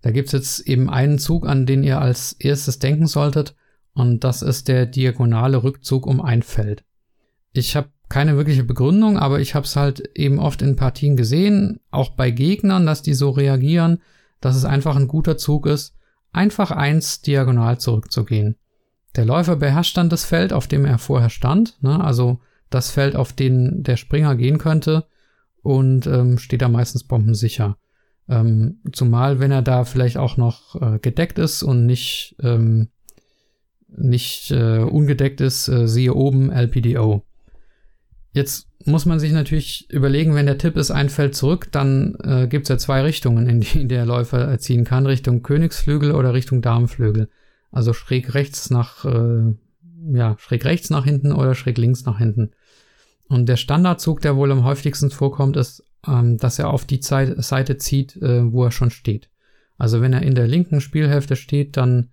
[0.00, 3.56] Da gibt's jetzt eben einen Zug, an den ihr als erstes denken solltet,
[3.98, 6.84] und das ist der diagonale Rückzug um ein Feld.
[7.52, 11.80] Ich habe keine wirkliche Begründung, aber ich habe es halt eben oft in Partien gesehen,
[11.90, 14.00] auch bei Gegnern, dass die so reagieren,
[14.40, 15.96] dass es einfach ein guter Zug ist,
[16.30, 18.54] einfach eins diagonal zurückzugehen.
[19.16, 22.00] Der Läufer beherrscht dann das Feld, auf dem er vorher stand, ne?
[22.00, 22.38] also
[22.70, 25.06] das Feld, auf den der Springer gehen könnte
[25.62, 27.76] und ähm, steht da meistens bombensicher.
[28.28, 32.90] Ähm, zumal, wenn er da vielleicht auch noch äh, gedeckt ist und nicht, ähm,
[33.88, 37.24] nicht äh, ungedeckt ist, äh, siehe oben LPDO.
[38.32, 42.46] Jetzt muss man sich natürlich überlegen, wenn der Tipp ist, ein Feld zurück, dann äh,
[42.46, 46.62] gibt es ja zwei Richtungen, in die der Läufer ziehen kann, Richtung Königsflügel oder Richtung
[46.62, 47.28] Damenflügel.
[47.70, 49.54] Also schräg rechts nach, äh,
[50.12, 52.52] ja, schräg rechts nach hinten oder schräg links nach hinten.
[53.28, 57.42] Und der Standardzug, der wohl am häufigsten vorkommt, ist, ähm, dass er auf die Zeit,
[57.42, 59.28] Seite zieht, äh, wo er schon steht.
[59.76, 62.10] Also wenn er in der linken Spielhälfte steht, dann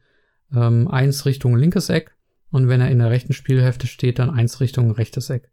[0.54, 2.16] ähm, eins Richtung linkes Eck
[2.52, 5.50] und wenn er in der rechten Spielhälfte steht, dann eins Richtung rechtes Eck.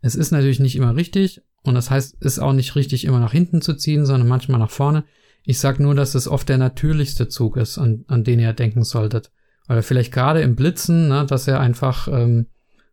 [0.00, 3.20] Es ist natürlich nicht immer richtig und das heißt, es ist auch nicht richtig, immer
[3.20, 5.04] nach hinten zu ziehen, sondern manchmal nach vorne.
[5.44, 8.84] Ich sag nur, dass es oft der natürlichste Zug ist, an, an den ihr denken
[8.84, 9.30] solltet.
[9.68, 12.46] Oder vielleicht gerade im Blitzen, ne, dass er einfach ähm,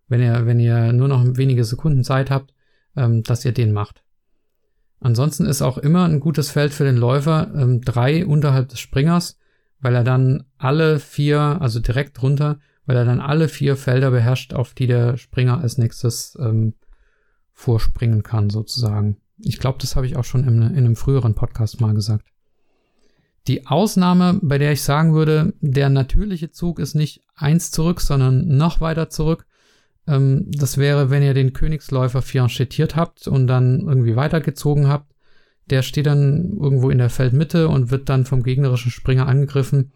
[0.10, 2.54] wenn ihr, wenn ihr nur noch wenige Sekunden Zeit habt,
[2.98, 4.04] ähm, dass ihr den macht.
[5.00, 9.39] Ansonsten ist auch immer ein gutes Feld für den Läufer ähm, drei unterhalb des Springers,
[9.80, 14.54] weil er dann alle vier, also direkt drunter, weil er dann alle vier Felder beherrscht,
[14.54, 16.74] auf die der Springer als nächstes ähm,
[17.54, 19.18] vorspringen kann, sozusagen.
[19.38, 22.28] Ich glaube, das habe ich auch schon in, in einem früheren Podcast mal gesagt.
[23.48, 28.48] Die Ausnahme, bei der ich sagen würde, der natürliche Zug ist nicht eins zurück, sondern
[28.58, 29.46] noch weiter zurück,
[30.08, 35.09] ähm, das wäre, wenn ihr den Königsläufer fianchettiert habt und dann irgendwie weitergezogen habt.
[35.70, 39.92] Der steht dann irgendwo in der Feldmitte und wird dann vom gegnerischen Springer angegriffen.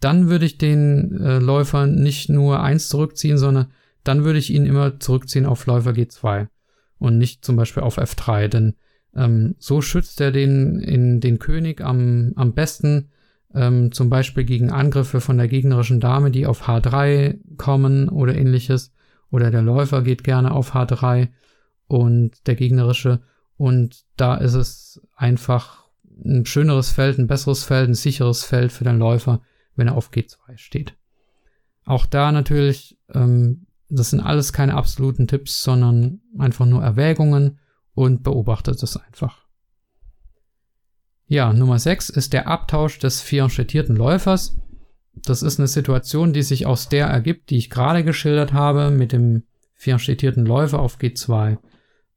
[0.00, 3.66] Dann würde ich den äh, Läufer nicht nur eins zurückziehen, sondern
[4.04, 6.48] dann würde ich ihn immer zurückziehen auf Läufer G2
[6.98, 8.74] und nicht zum Beispiel auf F3, denn
[9.14, 13.10] ähm, so schützt er den, in, den König am, am besten,
[13.54, 18.92] ähm, zum Beispiel gegen Angriffe von der gegnerischen Dame, die auf H3 kommen oder ähnliches
[19.30, 21.28] oder der Läufer geht gerne auf H3
[21.86, 23.20] und der gegnerische.
[23.56, 25.84] Und da ist es einfach
[26.24, 29.42] ein schöneres Feld, ein besseres Feld, ein sicheres Feld für den Läufer,
[29.76, 30.94] wenn er auf G2 steht.
[31.84, 37.58] Auch da natürlich, ähm, das sind alles keine absoluten Tipps, sondern einfach nur Erwägungen
[37.94, 39.46] und beobachtet es einfach.
[41.26, 44.56] Ja, Nummer 6 ist der Abtausch des fianchetierten Läufers.
[45.14, 49.12] Das ist eine Situation, die sich aus der ergibt, die ich gerade geschildert habe, mit
[49.12, 51.58] dem fianchetierten Läufer auf G2.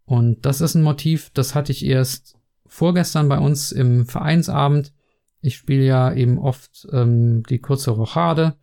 [0.06, 2.38] Und das ist ein Motiv, das hatte ich erst
[2.74, 4.94] vorgestern bei uns im Vereinsabend.
[5.42, 8.56] Ich spiele ja eben oft ähm, die kurze Rochade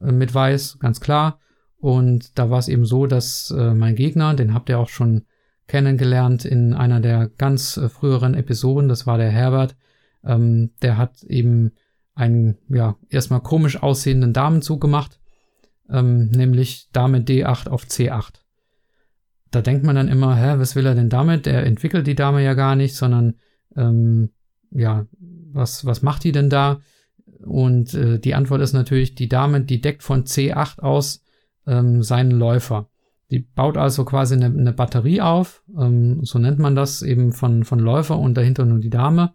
[0.00, 1.40] äh, mit Weiß, ganz klar.
[1.76, 5.24] Und da war es eben so, dass äh, mein Gegner, den habt ihr auch schon
[5.66, 9.76] kennengelernt in einer der ganz äh, früheren Episoden, das war der Herbert,
[10.24, 11.72] ähm, der hat eben
[12.14, 15.18] einen, ja, erstmal komisch aussehenden Damenzug gemacht,
[15.90, 18.34] ähm, nämlich Dame D8 auf C8.
[19.50, 21.48] Da denkt man dann immer, hä, was will er denn damit?
[21.48, 23.34] Er entwickelt die Dame ja gar nicht, sondern
[23.76, 24.30] ähm,
[24.70, 25.06] ja,
[25.52, 26.80] was, was macht die denn da?
[27.44, 31.22] Und äh, die Antwort ist natürlich, die Dame, die deckt von C8 aus
[31.66, 32.88] ähm, seinen Läufer.
[33.30, 37.64] Die baut also quasi eine, eine Batterie auf, ähm, so nennt man das eben von,
[37.64, 39.34] von Läufer und dahinter nur die Dame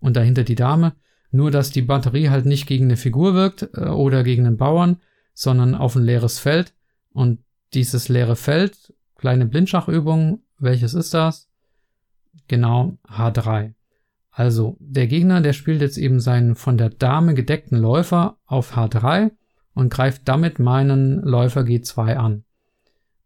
[0.00, 0.94] und dahinter die Dame.
[1.30, 4.98] Nur, dass die Batterie halt nicht gegen eine Figur wirkt äh, oder gegen einen Bauern,
[5.34, 6.72] sondern auf ein leeres Feld.
[7.12, 7.40] Und
[7.74, 11.48] dieses leere Feld, kleine Blindschachübung, welches ist das?
[12.48, 13.74] Genau, H3.
[14.30, 19.30] Also, der Gegner, der spielt jetzt eben seinen von der Dame gedeckten Läufer auf H3
[19.74, 22.44] und greift damit meinen Läufer G2 an.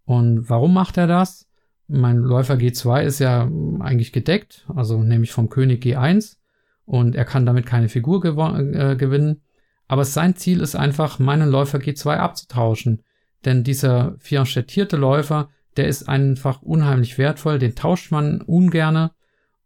[0.05, 1.49] Und warum macht er das?
[1.89, 6.37] Mein Läufer G2 ist ja eigentlich gedeckt, also nämlich vom König G1
[6.85, 9.43] und er kann damit keine Figur äh, gewinnen.
[9.87, 13.03] Aber sein Ziel ist einfach, meinen Läufer G2 abzutauschen.
[13.45, 19.13] Denn dieser fianchettierte Läufer, der ist einfach unheimlich wertvoll, den tauscht man ungerne,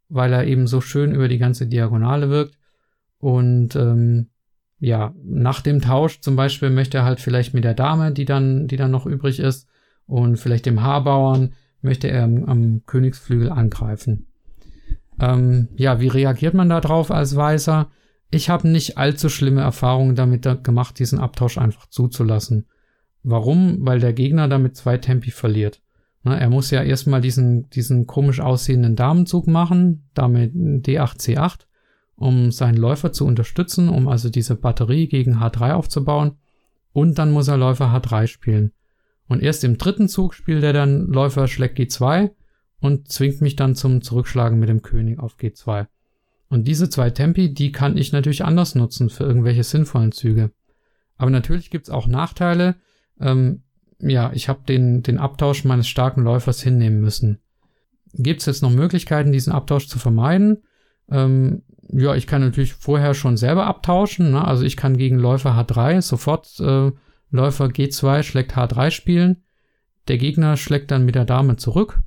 [0.09, 2.59] weil er eben so schön über die ganze Diagonale wirkt.
[3.19, 4.29] Und ähm,
[4.79, 8.67] ja, nach dem Tausch zum Beispiel möchte er halt vielleicht mit der Dame, die dann,
[8.67, 9.69] die dann noch übrig ist,
[10.07, 14.27] und vielleicht dem Haarbauern möchte er am, am Königsflügel angreifen.
[15.19, 17.91] Ähm, ja, wie reagiert man da drauf als Weißer?
[18.31, 22.67] Ich habe nicht allzu schlimme Erfahrungen damit gemacht, diesen Abtausch einfach zuzulassen.
[23.23, 23.79] Warum?
[23.87, 25.81] Weil der Gegner damit zwei Tempi verliert.
[26.25, 31.67] Na, er muss ja erstmal diesen, diesen komisch aussehenden Damenzug machen, damit D8, C8,
[32.17, 36.39] um seinen Läufer zu unterstützen, um also diese Batterie gegen H3 aufzubauen.
[36.93, 38.73] Und dann muss er Läufer H3 spielen.
[39.29, 42.31] Und erst im dritten Zug spielt er dann Läufer schlägt G2
[42.81, 45.87] und zwingt mich dann zum Zurückschlagen mit dem König auf G2.
[46.49, 50.53] Und diese zwei Tempi, die kann ich natürlich anders nutzen für irgendwelche sinnvollen Züge.
[51.17, 52.77] Aber natürlich gibt's auch Nachteile.
[53.21, 53.64] Ähm,
[54.09, 57.41] ja, ich habe den, den Abtausch meines starken Läufers hinnehmen müssen.
[58.13, 60.63] Gibt's jetzt noch Möglichkeiten, diesen Abtausch zu vermeiden?
[61.11, 64.33] Ähm, ja, ich kann natürlich vorher schon selber abtauschen.
[64.33, 64.45] Ne?
[64.45, 66.93] Also ich kann gegen Läufer H3 sofort äh,
[67.31, 69.43] Läufer G2 schlägt H3 spielen.
[70.07, 72.01] Der Gegner schlägt dann mit der Dame zurück.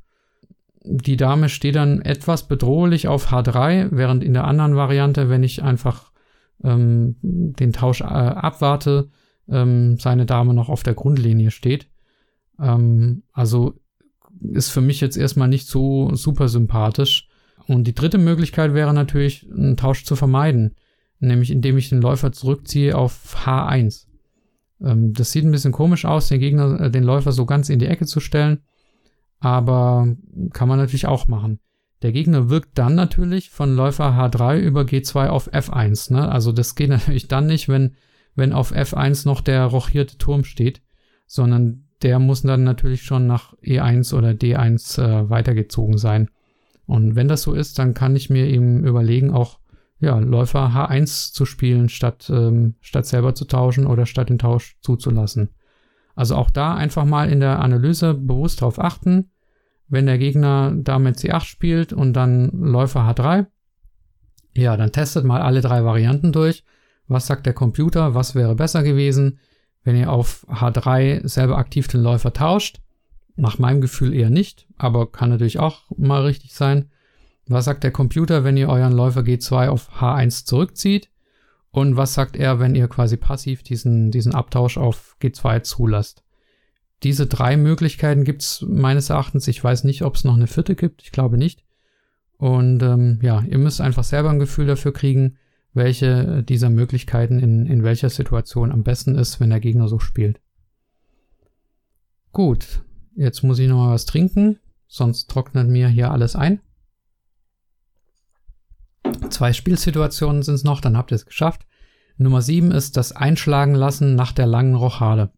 [0.83, 5.63] Die Dame steht dann etwas bedrohlich auf H3, während in der anderen Variante, wenn ich
[5.63, 6.11] einfach
[6.63, 9.09] ähm, den Tausch äh, abwarte,
[9.49, 11.87] ähm, seine Dame noch auf der Grundlinie steht.
[12.59, 13.73] Ähm, also
[14.51, 17.27] ist für mich jetzt erstmal nicht so super sympathisch.
[17.67, 20.75] Und die dritte Möglichkeit wäre natürlich, einen Tausch zu vermeiden,
[21.19, 24.05] nämlich indem ich den Läufer zurückziehe auf H1.
[24.81, 27.79] Ähm, das sieht ein bisschen komisch aus, den Gegner, äh, den Läufer so ganz in
[27.79, 28.59] die Ecke zu stellen.
[29.39, 30.15] Aber
[30.53, 31.59] kann man natürlich auch machen.
[32.01, 36.13] Der Gegner wirkt dann natürlich von Läufer H3 über G2 auf F1.
[36.13, 36.29] Ne?
[36.31, 37.95] Also das geht natürlich dann nicht, wenn,
[38.37, 40.81] wenn auf F1 noch der rochierte Turm steht,
[41.25, 46.29] sondern der muss dann natürlich schon nach E1 oder D1 äh, weitergezogen sein.
[46.85, 49.59] Und wenn das so ist, dann kann ich mir eben überlegen, auch
[49.99, 54.77] ja, Läufer H1 zu spielen, statt, ähm, statt selber zu tauschen oder statt den Tausch
[54.81, 55.49] zuzulassen.
[56.15, 59.31] Also auch da einfach mal in der Analyse bewusst darauf achten,
[59.87, 63.47] wenn der Gegner damit C8 spielt und dann Läufer H3,
[64.55, 66.63] ja, dann testet mal alle drei Varianten durch.
[67.07, 68.13] Was sagt der Computer?
[68.15, 69.39] Was wäre besser gewesen,
[69.83, 72.81] wenn ihr auf H3 selber aktiv den Läufer tauscht?
[73.35, 76.89] Nach meinem Gefühl eher nicht, aber kann natürlich auch mal richtig sein.
[77.47, 81.09] Was sagt der Computer, wenn ihr euren Läufer G2 auf H1 zurückzieht?
[81.71, 86.23] Und was sagt er, wenn ihr quasi passiv diesen, diesen Abtausch auf G2 zulasst?
[87.03, 89.47] Diese drei Möglichkeiten gibt's meines Erachtens.
[89.47, 91.03] Ich weiß nicht, ob es noch eine vierte gibt.
[91.03, 91.63] Ich glaube nicht.
[92.37, 95.37] Und ähm, ja, ihr müsst einfach selber ein Gefühl dafür kriegen,
[95.77, 100.41] welche dieser Möglichkeiten in, in welcher Situation am besten ist, wenn der Gegner so spielt.
[102.33, 102.83] Gut,
[103.15, 106.59] jetzt muss ich noch mal was trinken, sonst trocknet mir hier alles ein.
[109.29, 111.65] Zwei Spielsituationen sind es noch, dann habt ihr es geschafft.
[112.17, 115.31] Nummer sieben ist das Einschlagen lassen nach der langen Rochade.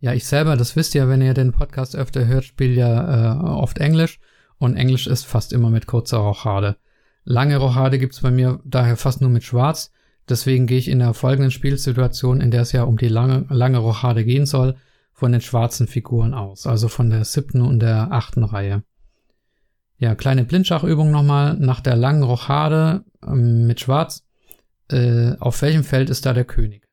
[0.00, 3.44] Ja, ich selber, das wisst ihr, wenn ihr den Podcast öfter hört, spiele ja äh,
[3.44, 4.20] oft Englisch
[4.58, 6.76] und Englisch ist fast immer mit kurzer Rochade.
[7.28, 9.90] Lange Rochade gibt's bei mir daher fast nur mit Schwarz.
[10.28, 13.78] Deswegen gehe ich in der folgenden Spielsituation, in der es ja um die lange, lange
[13.78, 14.76] Rochade gehen soll,
[15.12, 18.84] von den schwarzen Figuren aus, also von der siebten und der achten Reihe.
[19.98, 21.56] Ja, kleine Blindschachübung nochmal.
[21.56, 24.24] Nach der langen Rochade ähm, mit Schwarz.
[24.88, 26.86] Äh, auf welchem Feld ist da der König?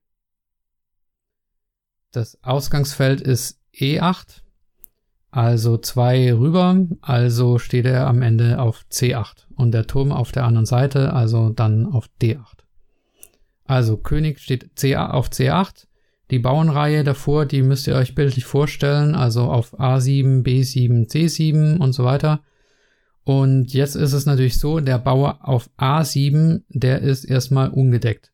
[2.12, 4.43] Das Ausgangsfeld ist E8.
[5.34, 10.44] Also zwei rüber, also steht er am Ende auf C8 und der Turm auf der
[10.44, 12.60] anderen Seite, also dann auf D8.
[13.66, 15.88] Also König steht C auf C8,
[16.30, 21.94] die Bauernreihe davor, die müsst ihr euch bildlich vorstellen, also auf A7, B7, C7 und
[21.94, 22.42] so weiter.
[23.24, 28.32] Und jetzt ist es natürlich so, der Bauer auf A7, der ist erstmal ungedeckt.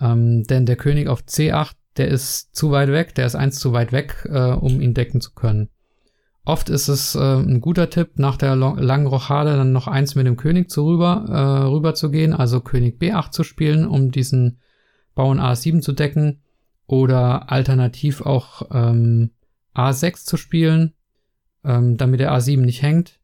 [0.00, 3.72] Ähm, denn der König auf C8, der ist zu weit weg, der ist eins zu
[3.72, 5.70] weit weg, äh, um ihn decken zu können.
[6.44, 10.26] Oft ist es äh, ein guter Tipp, nach der langen Rochade dann noch eins mit
[10.26, 14.58] dem König zu rüber, äh, rüber zu gehen, also König B8 zu spielen, um diesen
[15.14, 16.40] Bauern A7 zu decken.
[16.86, 19.30] Oder alternativ auch ähm,
[19.76, 20.94] A6 zu spielen,
[21.62, 23.20] ähm, damit der A7 nicht hängt.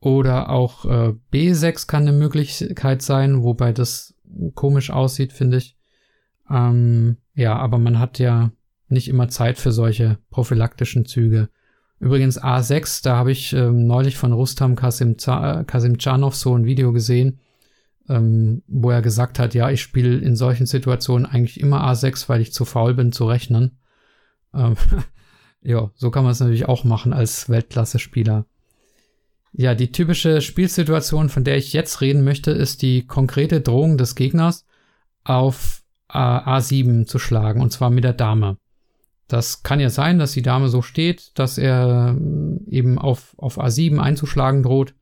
[0.00, 4.14] Oder auch äh, B6 kann eine Möglichkeit sein, wobei das
[4.54, 5.76] komisch aussieht, finde ich.
[6.50, 8.50] Ähm, ja, aber man hat ja
[8.88, 11.50] nicht immer Zeit für solche prophylaktischen Züge.
[12.00, 16.92] Übrigens A6, da habe ich ähm, neulich von Rustam Kasim, äh, Kasimchanov so ein Video
[16.92, 17.40] gesehen,
[18.08, 22.40] ähm, wo er gesagt hat, ja, ich spiele in solchen Situationen eigentlich immer A6, weil
[22.40, 23.78] ich zu faul bin zu rechnen.
[24.54, 24.76] Ähm,
[25.62, 28.46] ja, so kann man es natürlich auch machen als Weltklasse-Spieler.
[29.52, 34.14] Ja, die typische Spielsituation, von der ich jetzt reden möchte, ist die konkrete Drohung des
[34.14, 34.64] Gegners
[35.22, 38.56] auf A7 zu schlagen, und zwar mit der Dame.
[39.30, 43.60] Das kann ja sein, dass die Dame so steht, dass er äh, eben auf, auf
[43.60, 44.94] A7 einzuschlagen droht.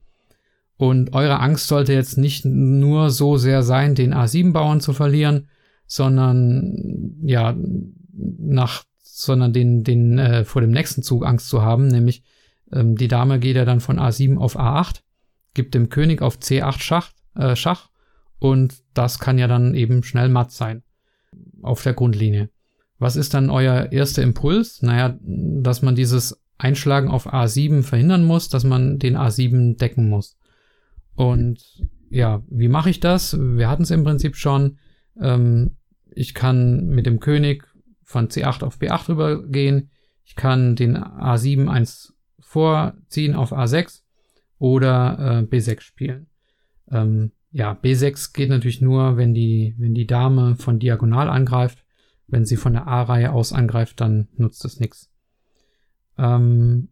[0.77, 5.49] Und eure Angst sollte jetzt nicht nur so sehr sein, den A7-Bauern zu verlieren,
[5.87, 7.57] sondern ja,
[8.13, 12.23] nach, sondern den, den äh, vor dem nächsten Zug Angst zu haben, nämlich
[12.71, 15.01] ähm, die Dame geht ja dann von A7 auf A8,
[15.55, 17.89] gibt dem König auf C8 Schach, äh, Schach
[18.39, 20.83] und das kann ja dann eben schnell matt sein
[21.63, 22.51] auf der Grundlinie.
[22.99, 24.83] Was ist dann euer erster Impuls?
[24.83, 30.37] Naja, dass man dieses Einschlagen auf A7 verhindern muss, dass man den A7 decken muss.
[31.15, 31.61] Und
[32.11, 33.39] ja, wie mache ich das?
[33.39, 34.79] Wir hatten es im Prinzip schon.
[35.21, 35.77] Ähm,
[36.11, 37.65] ich kann mit dem König
[38.03, 39.91] von C8 auf B8 rübergehen.
[40.25, 44.03] Ich kann den A7 eins vorziehen auf A6
[44.59, 46.27] oder äh, B6 spielen.
[46.91, 51.85] Ähm, ja, B6 geht natürlich nur, wenn die, wenn die Dame von diagonal angreift.
[52.29, 55.11] Wenn sie von der A-Reihe aus angreift, dann nutzt es nichts.
[56.17, 56.91] Ähm,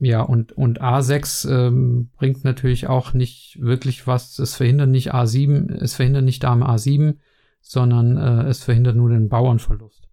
[0.00, 4.38] ja, und, und A6 ähm, bringt natürlich auch nicht wirklich was.
[4.38, 7.16] Es verhindert nicht A7, es verhindert nicht Dame A7,
[7.60, 10.08] sondern äh, es verhindert nur den Bauernverlust.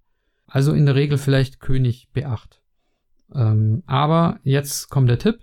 [0.47, 2.61] Also in der Regel vielleicht König B8.
[3.33, 5.39] Ähm, aber jetzt kommt der Tipp.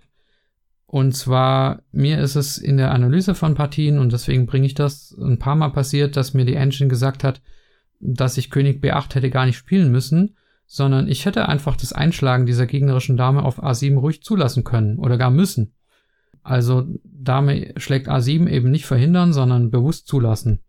[0.87, 5.17] Und zwar, mir ist es in der Analyse von Partien, und deswegen bringe ich das
[5.19, 7.41] ein paar Mal passiert, dass mir die Engine gesagt hat,
[8.03, 10.37] dass ich König B8 hätte gar nicht spielen müssen,
[10.67, 15.17] sondern ich hätte einfach das Einschlagen dieser gegnerischen Dame auf A7 ruhig zulassen können oder
[15.17, 15.75] gar müssen.
[16.43, 20.61] Also Dame schlägt A7 eben nicht verhindern, sondern bewusst zulassen.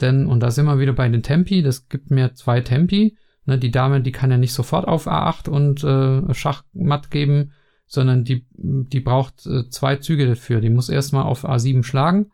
[0.00, 3.16] Denn, und da sind wir wieder bei den Tempi, das gibt mir zwei Tempi.
[3.44, 7.52] Ne, die Dame, die kann ja nicht sofort auf A8 und äh, Schach matt geben,
[7.86, 10.60] sondern die, die braucht äh, zwei Züge dafür.
[10.60, 12.30] Die muss erstmal auf A7 schlagen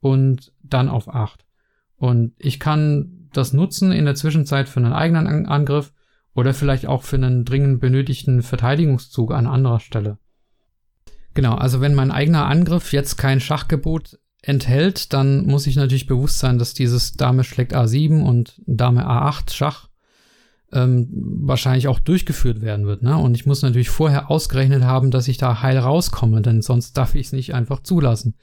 [0.00, 1.44] und dann auf 8.
[1.96, 5.92] Und ich kann das nutzen in der Zwischenzeit für einen eigenen Angriff
[6.34, 10.18] oder vielleicht auch für einen dringend benötigten Verteidigungszug an anderer Stelle.
[11.34, 16.38] Genau, also wenn mein eigener Angriff jetzt kein Schachgebot enthält, dann muss ich natürlich bewusst
[16.38, 19.88] sein, dass dieses Dame schlägt A7 und Dame A8 Schach
[20.72, 23.02] ähm, wahrscheinlich auch durchgeführt werden wird.
[23.02, 23.16] Ne?
[23.16, 27.14] Und ich muss natürlich vorher ausgerechnet haben, dass ich da heil rauskomme, denn sonst darf
[27.14, 28.34] ich es nicht einfach zulassen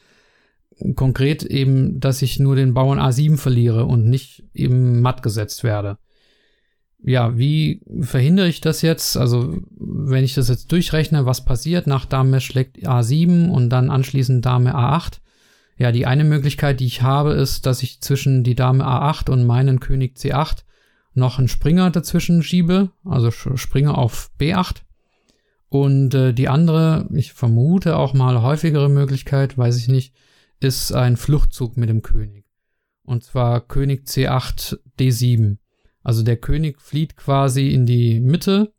[0.95, 5.97] konkret eben, dass ich nur den Bauern A7 verliere und nicht eben matt gesetzt werde.
[7.03, 9.17] Ja, wie verhindere ich das jetzt?
[9.17, 14.45] Also, wenn ich das jetzt durchrechne, was passiert nach Dame schlägt A7 und dann anschließend
[14.45, 15.19] Dame A8?
[15.77, 19.45] Ja, die eine Möglichkeit, die ich habe, ist, dass ich zwischen die Dame A8 und
[19.45, 20.63] meinen König C8
[21.13, 24.84] noch einen Springer dazwischen schiebe, also Springer auf B8.
[25.69, 30.13] Und äh, die andere, ich vermute auch mal häufigere Möglichkeit, weiß ich nicht,
[30.62, 32.45] ist ein Fluchtzug mit dem König.
[33.03, 35.57] Und zwar König C8 D7.
[36.03, 38.74] Also der König flieht quasi in die Mitte,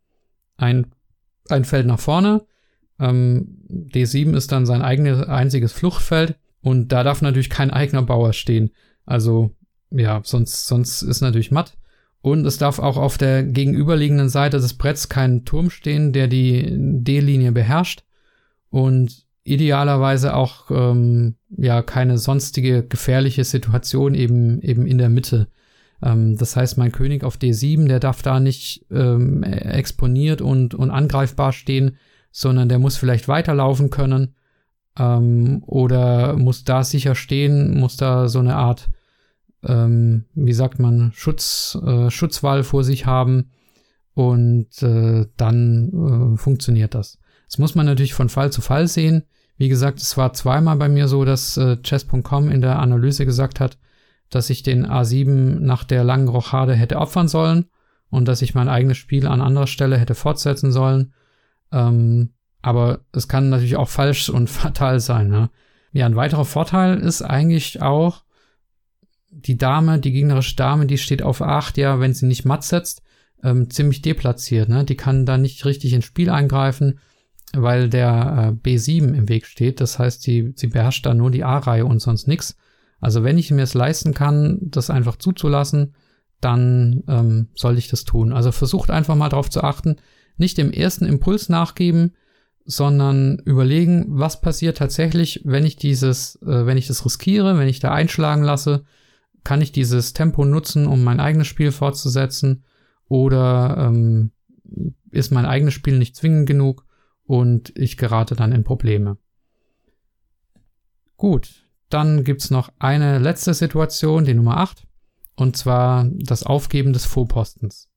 [0.57, 0.87] ein,
[1.49, 2.45] ein Feld nach vorne.
[2.99, 8.33] Ähm, D7 ist dann sein eigenes einziges Fluchtfeld und da darf natürlich kein eigener Bauer
[8.33, 8.71] stehen.
[9.05, 9.51] Also
[9.91, 11.77] ja, sonst, sonst ist natürlich matt.
[12.21, 16.65] Und es darf auch auf der gegenüberliegenden Seite des Bretts kein Turm stehen, der die
[16.69, 18.05] D-Linie beherrscht.
[18.69, 25.47] Und idealerweise auch ähm, ja keine sonstige gefährliche Situation eben eben in der Mitte.
[26.01, 30.91] Ähm, das heißt, mein König auf D7, der darf da nicht ähm, exponiert und und
[30.91, 31.97] angreifbar stehen,
[32.31, 34.35] sondern der muss vielleicht weiterlaufen können
[34.97, 38.89] ähm, oder muss da sicher stehen, muss da so eine Art
[39.65, 43.51] ähm, wie sagt man Schutz äh, Schutzwall vor sich haben
[44.13, 47.19] und äh, dann äh, funktioniert das.
[47.53, 49.25] Das muss man natürlich von Fall zu Fall sehen.
[49.57, 53.59] Wie gesagt, es war zweimal bei mir so, dass äh, Chess.com in der Analyse gesagt
[53.59, 53.77] hat,
[54.31, 57.65] dass ich den A7 nach der langen Rochade hätte opfern sollen
[58.09, 61.13] und dass ich mein eigenes Spiel an anderer Stelle hätte fortsetzen sollen.
[61.71, 62.31] Ähm,
[62.63, 65.27] aber es kann natürlich auch falsch und fatal sein.
[65.27, 65.51] Ne?
[65.91, 68.23] Ja, ein weiterer Vorteil ist eigentlich auch,
[69.29, 73.03] die Dame, die gegnerische Dame, die steht auf 8, ja, wenn sie nicht matt setzt,
[73.43, 74.69] ähm, ziemlich deplatziert.
[74.69, 74.85] Ne?
[74.85, 76.99] Die kann da nicht richtig ins Spiel eingreifen
[77.55, 79.79] weil der äh, B7 im Weg steht.
[79.79, 82.57] Das heißt, die, sie beherrscht da nur die A-Reihe und sonst nichts.
[82.99, 85.95] Also wenn ich mir es leisten kann, das einfach zuzulassen,
[86.41, 88.33] dann ähm, soll ich das tun.
[88.33, 89.97] Also versucht einfach mal darauf zu achten,
[90.37, 92.13] nicht dem ersten Impuls nachgeben,
[92.65, 97.79] sondern überlegen, was passiert tatsächlich, wenn ich dieses, äh, wenn ich das riskiere, wenn ich
[97.79, 98.83] da einschlagen lasse,
[99.43, 102.63] kann ich dieses Tempo nutzen, um mein eigenes Spiel fortzusetzen,
[103.09, 104.31] oder ähm,
[105.11, 106.85] ist mein eigenes Spiel nicht zwingend genug
[107.33, 109.17] und ich gerate dann in Probleme.
[111.17, 114.85] Gut, dann gibt's noch eine letzte Situation, die Nummer 8,
[115.35, 117.89] und zwar das Aufgeben des Vorpostens.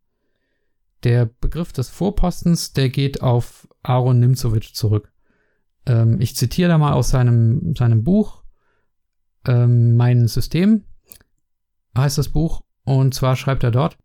[1.03, 5.13] Der Begriff des Vorpostens, der geht auf Aaron Nimzowitsch zurück.
[5.85, 8.43] Ähm, ich zitiere da mal aus seinem, seinem Buch,
[9.47, 10.85] ähm, Mein System,
[11.95, 13.99] heißt das Buch, und zwar schreibt er dort,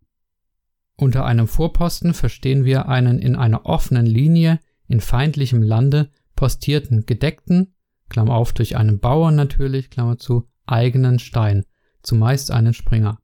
[0.97, 4.59] unter einem Vorposten verstehen wir einen in einer offenen Linie
[4.91, 7.73] in feindlichem Lande postierten gedeckten,
[8.09, 11.65] Klammer auf, durch einen Bauern natürlich, Klammer zu, eigenen Stein,
[12.03, 13.19] zumeist einen Springer.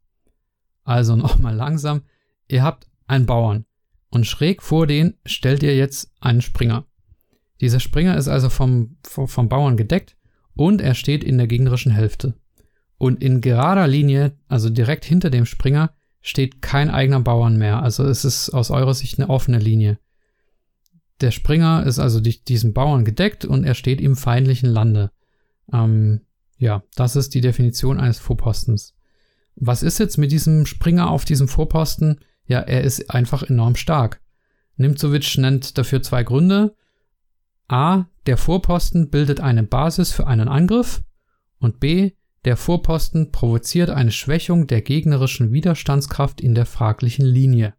[0.83, 2.01] Also nochmal langsam,
[2.47, 3.65] ihr habt einen Bauern
[4.09, 6.85] und schräg vor den stellt ihr jetzt einen Springer.
[7.59, 10.15] Dieser Springer ist also vom, vom Bauern gedeckt
[10.55, 12.35] und er steht in der gegnerischen Hälfte.
[12.97, 17.81] Und in gerader Linie, also direkt hinter dem Springer, steht kein eigener Bauern mehr.
[17.81, 19.99] Also es ist aus eurer Sicht eine offene Linie.
[21.21, 25.11] Der Springer ist also durch diesen Bauern gedeckt und er steht im feindlichen Lande.
[25.73, 26.21] Ähm,
[26.57, 28.93] ja, das ist die Definition eines Vorpostens.
[29.55, 32.19] Was ist jetzt mit diesem Springer auf diesem Vorposten?
[32.45, 34.21] Ja, er ist einfach enorm stark.
[34.75, 36.75] Nimzowitsch nennt dafür zwei Gründe.
[37.67, 41.01] A, der Vorposten bildet eine Basis für einen Angriff
[41.59, 42.11] und B,
[42.45, 47.73] der Vorposten provoziert eine Schwächung der gegnerischen Widerstandskraft in der fraglichen Linie.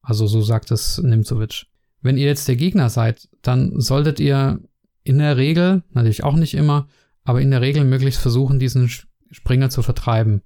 [0.00, 1.66] Also so sagt es Nimzowitsch.
[2.02, 4.60] Wenn ihr jetzt der Gegner seid, dann solltet ihr
[5.04, 6.88] in der Regel, natürlich auch nicht immer,
[7.24, 8.90] aber in der Regel möglichst versuchen, diesen
[9.30, 10.42] Springer zu vertreiben.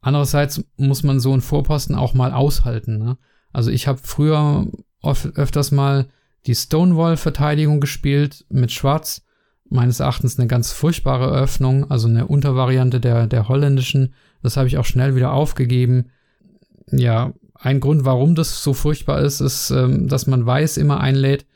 [0.00, 2.98] Andererseits muss man so einen Vorposten auch mal aushalten.
[2.98, 3.18] Ne?
[3.52, 4.66] Also ich habe früher
[5.00, 6.08] oft, öfters mal
[6.46, 9.24] die Stonewall-Verteidigung gespielt mit Schwarz.
[9.70, 14.14] Meines Erachtens eine ganz furchtbare Öffnung, also eine Untervariante der, der holländischen.
[14.42, 16.06] Das habe ich auch schnell wieder aufgegeben.
[16.90, 21.46] Ja, ein Grund, warum das so furchtbar ist, ist, ähm, dass man weiß, immer einlädt,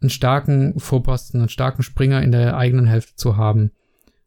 [0.00, 3.70] einen starken Vorposten, einen starken Springer in der eigenen Hälfte zu haben.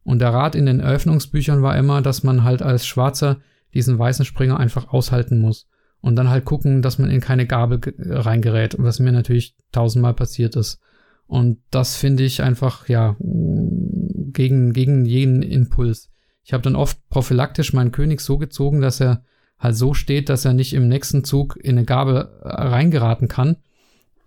[0.04, 3.40] Und der Rat in den Eröffnungsbüchern war immer, dass man halt als Schwarzer
[3.74, 5.68] diesen weißen Springer einfach aushalten muss.
[6.00, 10.56] Und dann halt gucken, dass man in keine Gabel reingerät, was mir natürlich tausendmal passiert
[10.56, 10.80] ist.
[11.26, 16.12] Und das finde ich einfach, ja, gegen, gegen jeden Impuls.
[16.44, 19.24] Ich habe dann oft prophylaktisch meinen König so gezogen, dass er
[19.60, 23.58] halt so steht, dass er nicht im nächsten Zug in eine Gabel äh, reingeraten kann.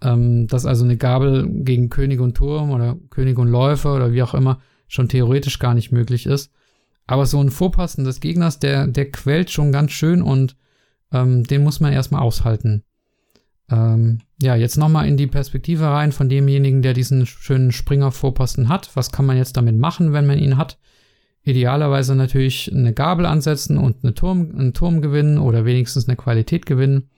[0.01, 4.23] Ähm, dass also eine Gabel gegen König und Turm oder König und Läufer oder wie
[4.23, 6.53] auch immer schon theoretisch gar nicht möglich ist.
[7.07, 10.57] Aber so ein Vorpassen des Gegners, der, der quält schon ganz schön und
[11.13, 12.85] ähm, den muss man erstmal aushalten.
[13.71, 18.91] Ähm, ja, jetzt nochmal in die Perspektive rein von demjenigen, der diesen schönen Springer-Vorposten hat.
[18.95, 20.79] Was kann man jetzt damit machen, wenn man ihn hat?
[21.49, 26.67] Idealerweise natürlich eine Gabel ansetzen und eine Turm, einen Turm gewinnen oder wenigstens eine Qualität
[26.67, 27.09] gewinnen.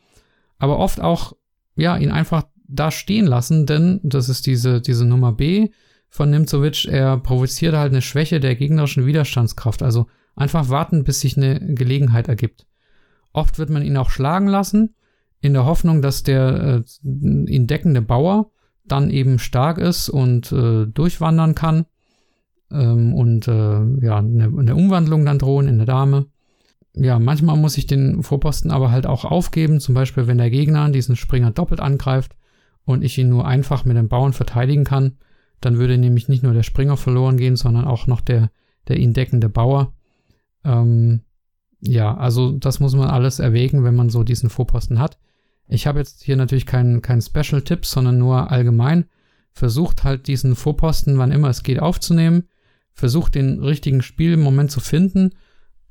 [0.59, 1.35] Aber oft auch,
[1.75, 5.71] ja, ihn einfach da stehen lassen, denn das ist diese, diese Nummer B
[6.09, 6.87] von Nimzowitsch.
[6.87, 9.83] Er provoziert halt eine Schwäche der gegnerischen Widerstandskraft.
[9.83, 10.07] Also
[10.37, 12.67] einfach warten, bis sich eine Gelegenheit ergibt.
[13.33, 14.95] Oft wird man ihn auch schlagen lassen,
[15.41, 18.53] in der Hoffnung, dass der äh, ihn deckende Bauer
[18.85, 21.87] dann eben stark ist und äh, durchwandern kann
[22.71, 26.27] ähm, und äh, ja, eine, eine Umwandlung dann drohen in eine Dame.
[26.95, 30.89] Ja, manchmal muss ich den Vorposten aber halt auch aufgeben, zum Beispiel wenn der Gegner
[30.91, 32.37] diesen Springer doppelt angreift
[32.85, 35.19] und ich ihn nur einfach mit dem Bauern verteidigen kann,
[35.61, 38.51] Dann würde nämlich nicht nur der Springer verloren gehen, sondern auch noch der,
[38.89, 39.93] der ihn deckende Bauer.
[40.65, 41.21] Ähm,
[41.81, 45.19] ja, also das muss man alles erwägen, wenn man so diesen Vorposten hat.
[45.69, 49.05] Ich habe jetzt hier natürlich keinen kein Special-Tipp, sondern nur allgemein.
[49.53, 52.45] Versucht halt diesen Vorposten, wann immer es geht, aufzunehmen.
[52.93, 55.31] Versucht den richtigen Spielmoment zu finden,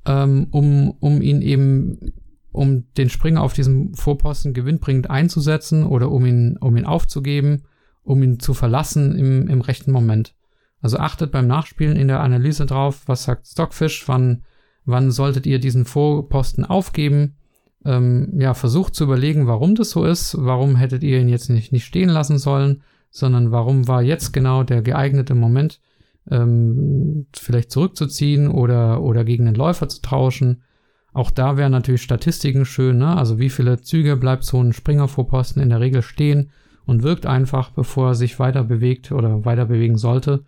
[0.06, 2.14] ähm, um, um ihn eben,
[2.52, 7.64] um den Springer auf diesem Vorposten gewinnbringend einzusetzen oder um ihn, um ihn aufzugeben,
[8.04, 10.36] um ihn zu verlassen im, im rechten Moment.
[10.82, 14.43] Also achtet beim Nachspielen in der Analyse drauf, was sagt Stockfish, wann,
[14.86, 17.36] wann solltet ihr diesen Vorposten aufgeben.
[17.86, 21.72] Ähm, ja, versucht zu überlegen, warum das so ist, warum hättet ihr ihn jetzt nicht,
[21.72, 25.80] nicht stehen lassen sollen, sondern warum war jetzt genau der geeignete Moment,
[26.32, 30.64] ähm, vielleicht zurückzuziehen oder, oder gegen den Läufer zu tauschen.
[31.14, 33.18] Auch da wären natürlich Statistiken schön, ne?
[33.18, 36.52] Also wie viele Züge bleibt so ein Springervorposten in der Regel stehen
[36.86, 40.46] und wirkt einfach, bevor er sich weiter bewegt oder weiter bewegen sollte.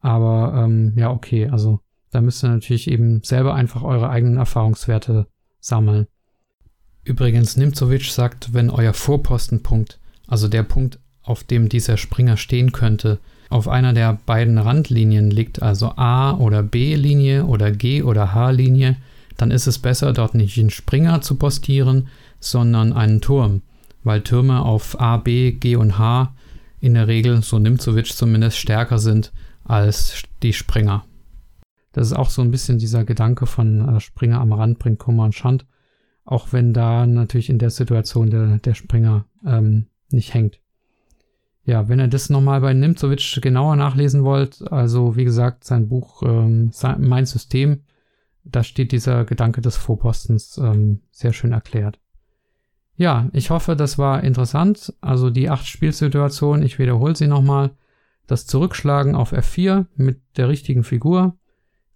[0.00, 5.26] Aber ähm, ja, okay, also da müsst ihr natürlich eben selber einfach eure eigenen Erfahrungswerte
[5.58, 6.06] sammeln.
[7.04, 13.20] Übrigens, Nimzovic sagt, wenn euer Vorpostenpunkt, also der Punkt, auf dem dieser Springer stehen könnte,
[13.48, 18.96] auf einer der beiden Randlinien liegt, also A- oder B-Linie oder G- oder H-Linie,
[19.36, 22.08] dann ist es besser, dort nicht einen Springer zu postieren,
[22.40, 23.62] sondern einen Turm,
[24.02, 26.34] weil Türme auf A, B, G und H
[26.80, 29.32] in der Regel, so Nimzovic zumindest, stärker sind
[29.64, 31.04] als die Springer.
[31.92, 35.24] Das ist auch so ein bisschen dieser Gedanke von äh, Springer am Rand bringt Kummer
[35.24, 35.66] und Schand,
[36.24, 40.60] auch wenn da natürlich in der Situation der, der Springer ähm, nicht hängt.
[41.66, 46.22] Ja, wenn ihr das nochmal bei Nimzovic genauer nachlesen wollt, also wie gesagt, sein Buch
[46.22, 47.82] ähm, Mein System,
[48.44, 51.98] da steht dieser Gedanke des Vorpostens ähm, sehr schön erklärt.
[52.94, 54.94] Ja, ich hoffe, das war interessant.
[55.00, 57.72] Also die acht Spielsituationen, ich wiederhole sie nochmal.
[58.28, 61.36] Das Zurückschlagen auf F4 mit der richtigen Figur,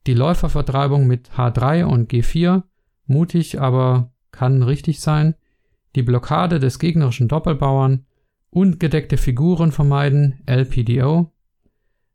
[0.08, 2.64] die Läufervertreibung mit H3 und G4,
[3.06, 5.34] mutig, aber kann richtig sein,
[5.94, 8.04] die Blockade des gegnerischen Doppelbauern,
[8.50, 11.32] Ungedeckte Figuren vermeiden, LPDO.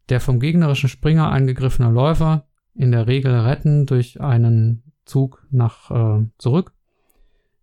[0.09, 6.25] Der vom gegnerischen Springer angegriffene Läufer in der Regel retten durch einen Zug nach äh,
[6.37, 6.73] zurück.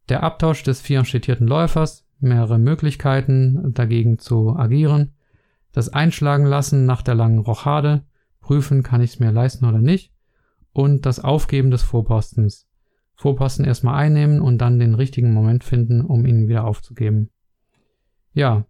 [0.09, 5.13] Der Abtausch des vierenschittierten Läufers, mehrere Möglichkeiten dagegen zu agieren.
[5.73, 8.05] Das Einschlagen lassen nach der langen Rochade,
[8.41, 10.13] prüfen, kann ich es mir leisten oder nicht.
[10.73, 12.69] Und das Aufgeben des Vorpostens.
[13.15, 17.31] Vorposten erstmal einnehmen und dann den richtigen Moment finden, um ihn wieder aufzugeben.
[18.35, 18.65] Ja,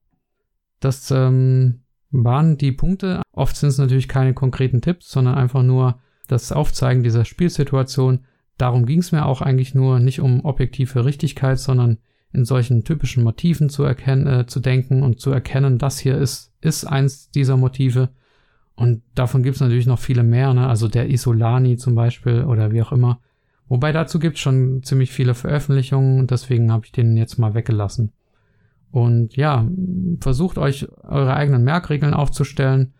[0.80, 3.22] das ähm, waren die Punkte.
[3.32, 8.20] Oft sind es natürlich keine konkreten Tipps, sondern einfach nur das Aufzeigen dieser Spielsituation.
[8.58, 11.98] Darum ging es mir auch eigentlich nur, nicht um objektive Richtigkeit, sondern
[12.32, 16.52] in solchen typischen Motiven zu erkennen, äh, zu denken und zu erkennen, das hier ist,
[16.60, 18.10] ist eins dieser Motive.
[18.74, 20.66] Und davon gibt es natürlich noch viele mehr, ne?
[20.66, 23.20] also der Isolani zum Beispiel oder wie auch immer.
[23.68, 28.12] Wobei dazu gibt es schon ziemlich viele Veröffentlichungen, deswegen habe ich den jetzt mal weggelassen.
[28.93, 29.66] Und ja,
[30.20, 32.93] versucht euch eure eigenen Merkregeln aufzustellen.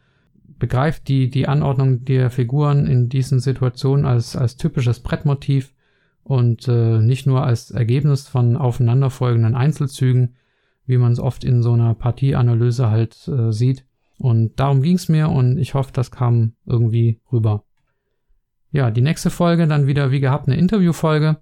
[0.59, 5.75] Begreift die, die Anordnung der Figuren in diesen Situationen als, als typisches Brettmotiv
[6.25, 10.35] und äh, nicht nur als Ergebnis von aufeinanderfolgenden Einzelzügen,
[10.87, 13.85] wie man es oft in so einer Partieanalyse halt äh, sieht.
[14.19, 17.65] Und darum ging es mir und ich hoffe, das kam irgendwie rüber.
[18.71, 21.37] Ja, die nächste Folge dann wieder wie gehabt eine Interviewfolge.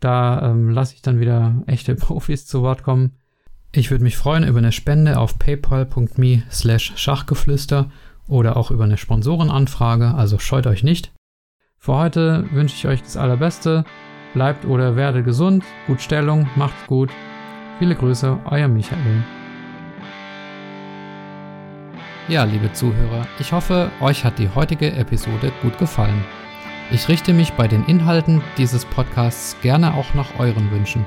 [0.00, 3.14] Da ähm, lasse ich dann wieder echte Profis zu Wort kommen.
[3.70, 7.90] Ich würde mich freuen über eine Spende auf paypal.me slash Schachgeflüster
[8.26, 11.12] oder auch über eine Sponsorenanfrage, also scheut euch nicht.
[11.76, 13.84] Für heute wünsche ich euch das Allerbeste.
[14.34, 17.10] Bleibt oder werdet gesund, gut Stellung, macht's gut.
[17.78, 19.22] Viele Grüße, euer Michael.
[22.28, 26.24] Ja, liebe Zuhörer, ich hoffe, euch hat die heutige Episode gut gefallen.
[26.90, 31.06] Ich richte mich bei den Inhalten dieses Podcasts gerne auch nach euren Wünschen.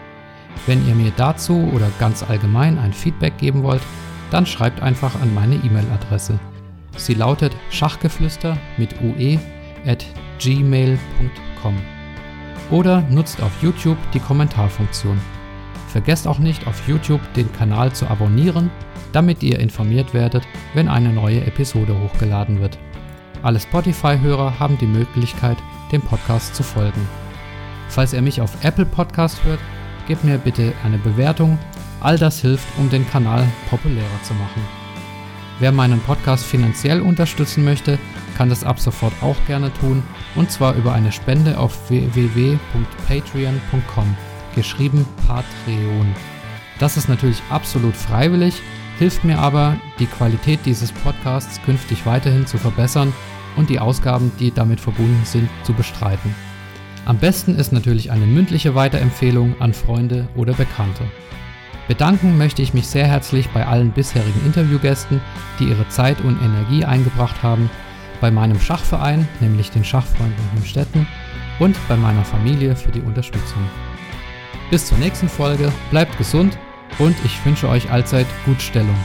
[0.66, 3.82] Wenn ihr mir dazu oder ganz allgemein ein Feedback geben wollt,
[4.30, 6.40] dann schreibt einfach an meine E-Mail-Adresse.
[6.98, 9.40] Sie lautet schachgeflüster mit ue
[9.86, 10.06] at
[10.40, 11.76] gmail.com
[12.70, 15.20] oder nutzt auf YouTube die Kommentarfunktion.
[15.88, 18.70] Vergesst auch nicht auf YouTube den Kanal zu abonnieren,
[19.12, 22.78] damit ihr informiert werdet, wenn eine neue Episode hochgeladen wird.
[23.44, 25.58] Alle Spotify-Hörer haben die Möglichkeit,
[25.92, 27.08] dem Podcast zu folgen.
[27.90, 29.60] Falls ihr mich auf Apple Podcast hört,
[30.12, 31.58] gebt mir bitte eine Bewertung.
[32.02, 34.62] All das hilft, um den Kanal populärer zu machen.
[35.60, 37.98] Wer meinen Podcast finanziell unterstützen möchte,
[38.36, 40.04] kann das ab sofort auch gerne tun,
[40.36, 44.18] und zwar über eine Spende auf www.patreon.com,
[44.54, 46.14] geschrieben Patreon.
[46.78, 48.62] Das ist natürlich absolut freiwillig,
[49.00, 53.14] hilft mir aber, die Qualität dieses Podcasts künftig weiterhin zu verbessern
[53.56, 56.36] und die Ausgaben, die damit verbunden sind, zu bestreiten.
[57.06, 61.04] Am besten ist natürlich eine mündliche Weiterempfehlung an Freunde oder Bekannte.
[61.88, 65.20] Bedanken möchte ich mich sehr herzlich bei allen bisherigen Interviewgästen,
[65.60, 67.70] die ihre Zeit und Energie eingebracht haben,
[68.22, 71.08] bei meinem Schachverein, nämlich den Schachfreunden Himstetten,
[71.60, 73.64] und bei meiner Familie für die Unterstützung.
[74.70, 76.58] Bis zur nächsten Folge, bleibt gesund
[77.00, 78.96] und ich wünsche euch allzeit gut Stellung.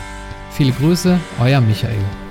[0.51, 2.26] Viele Grüße, euer Michael.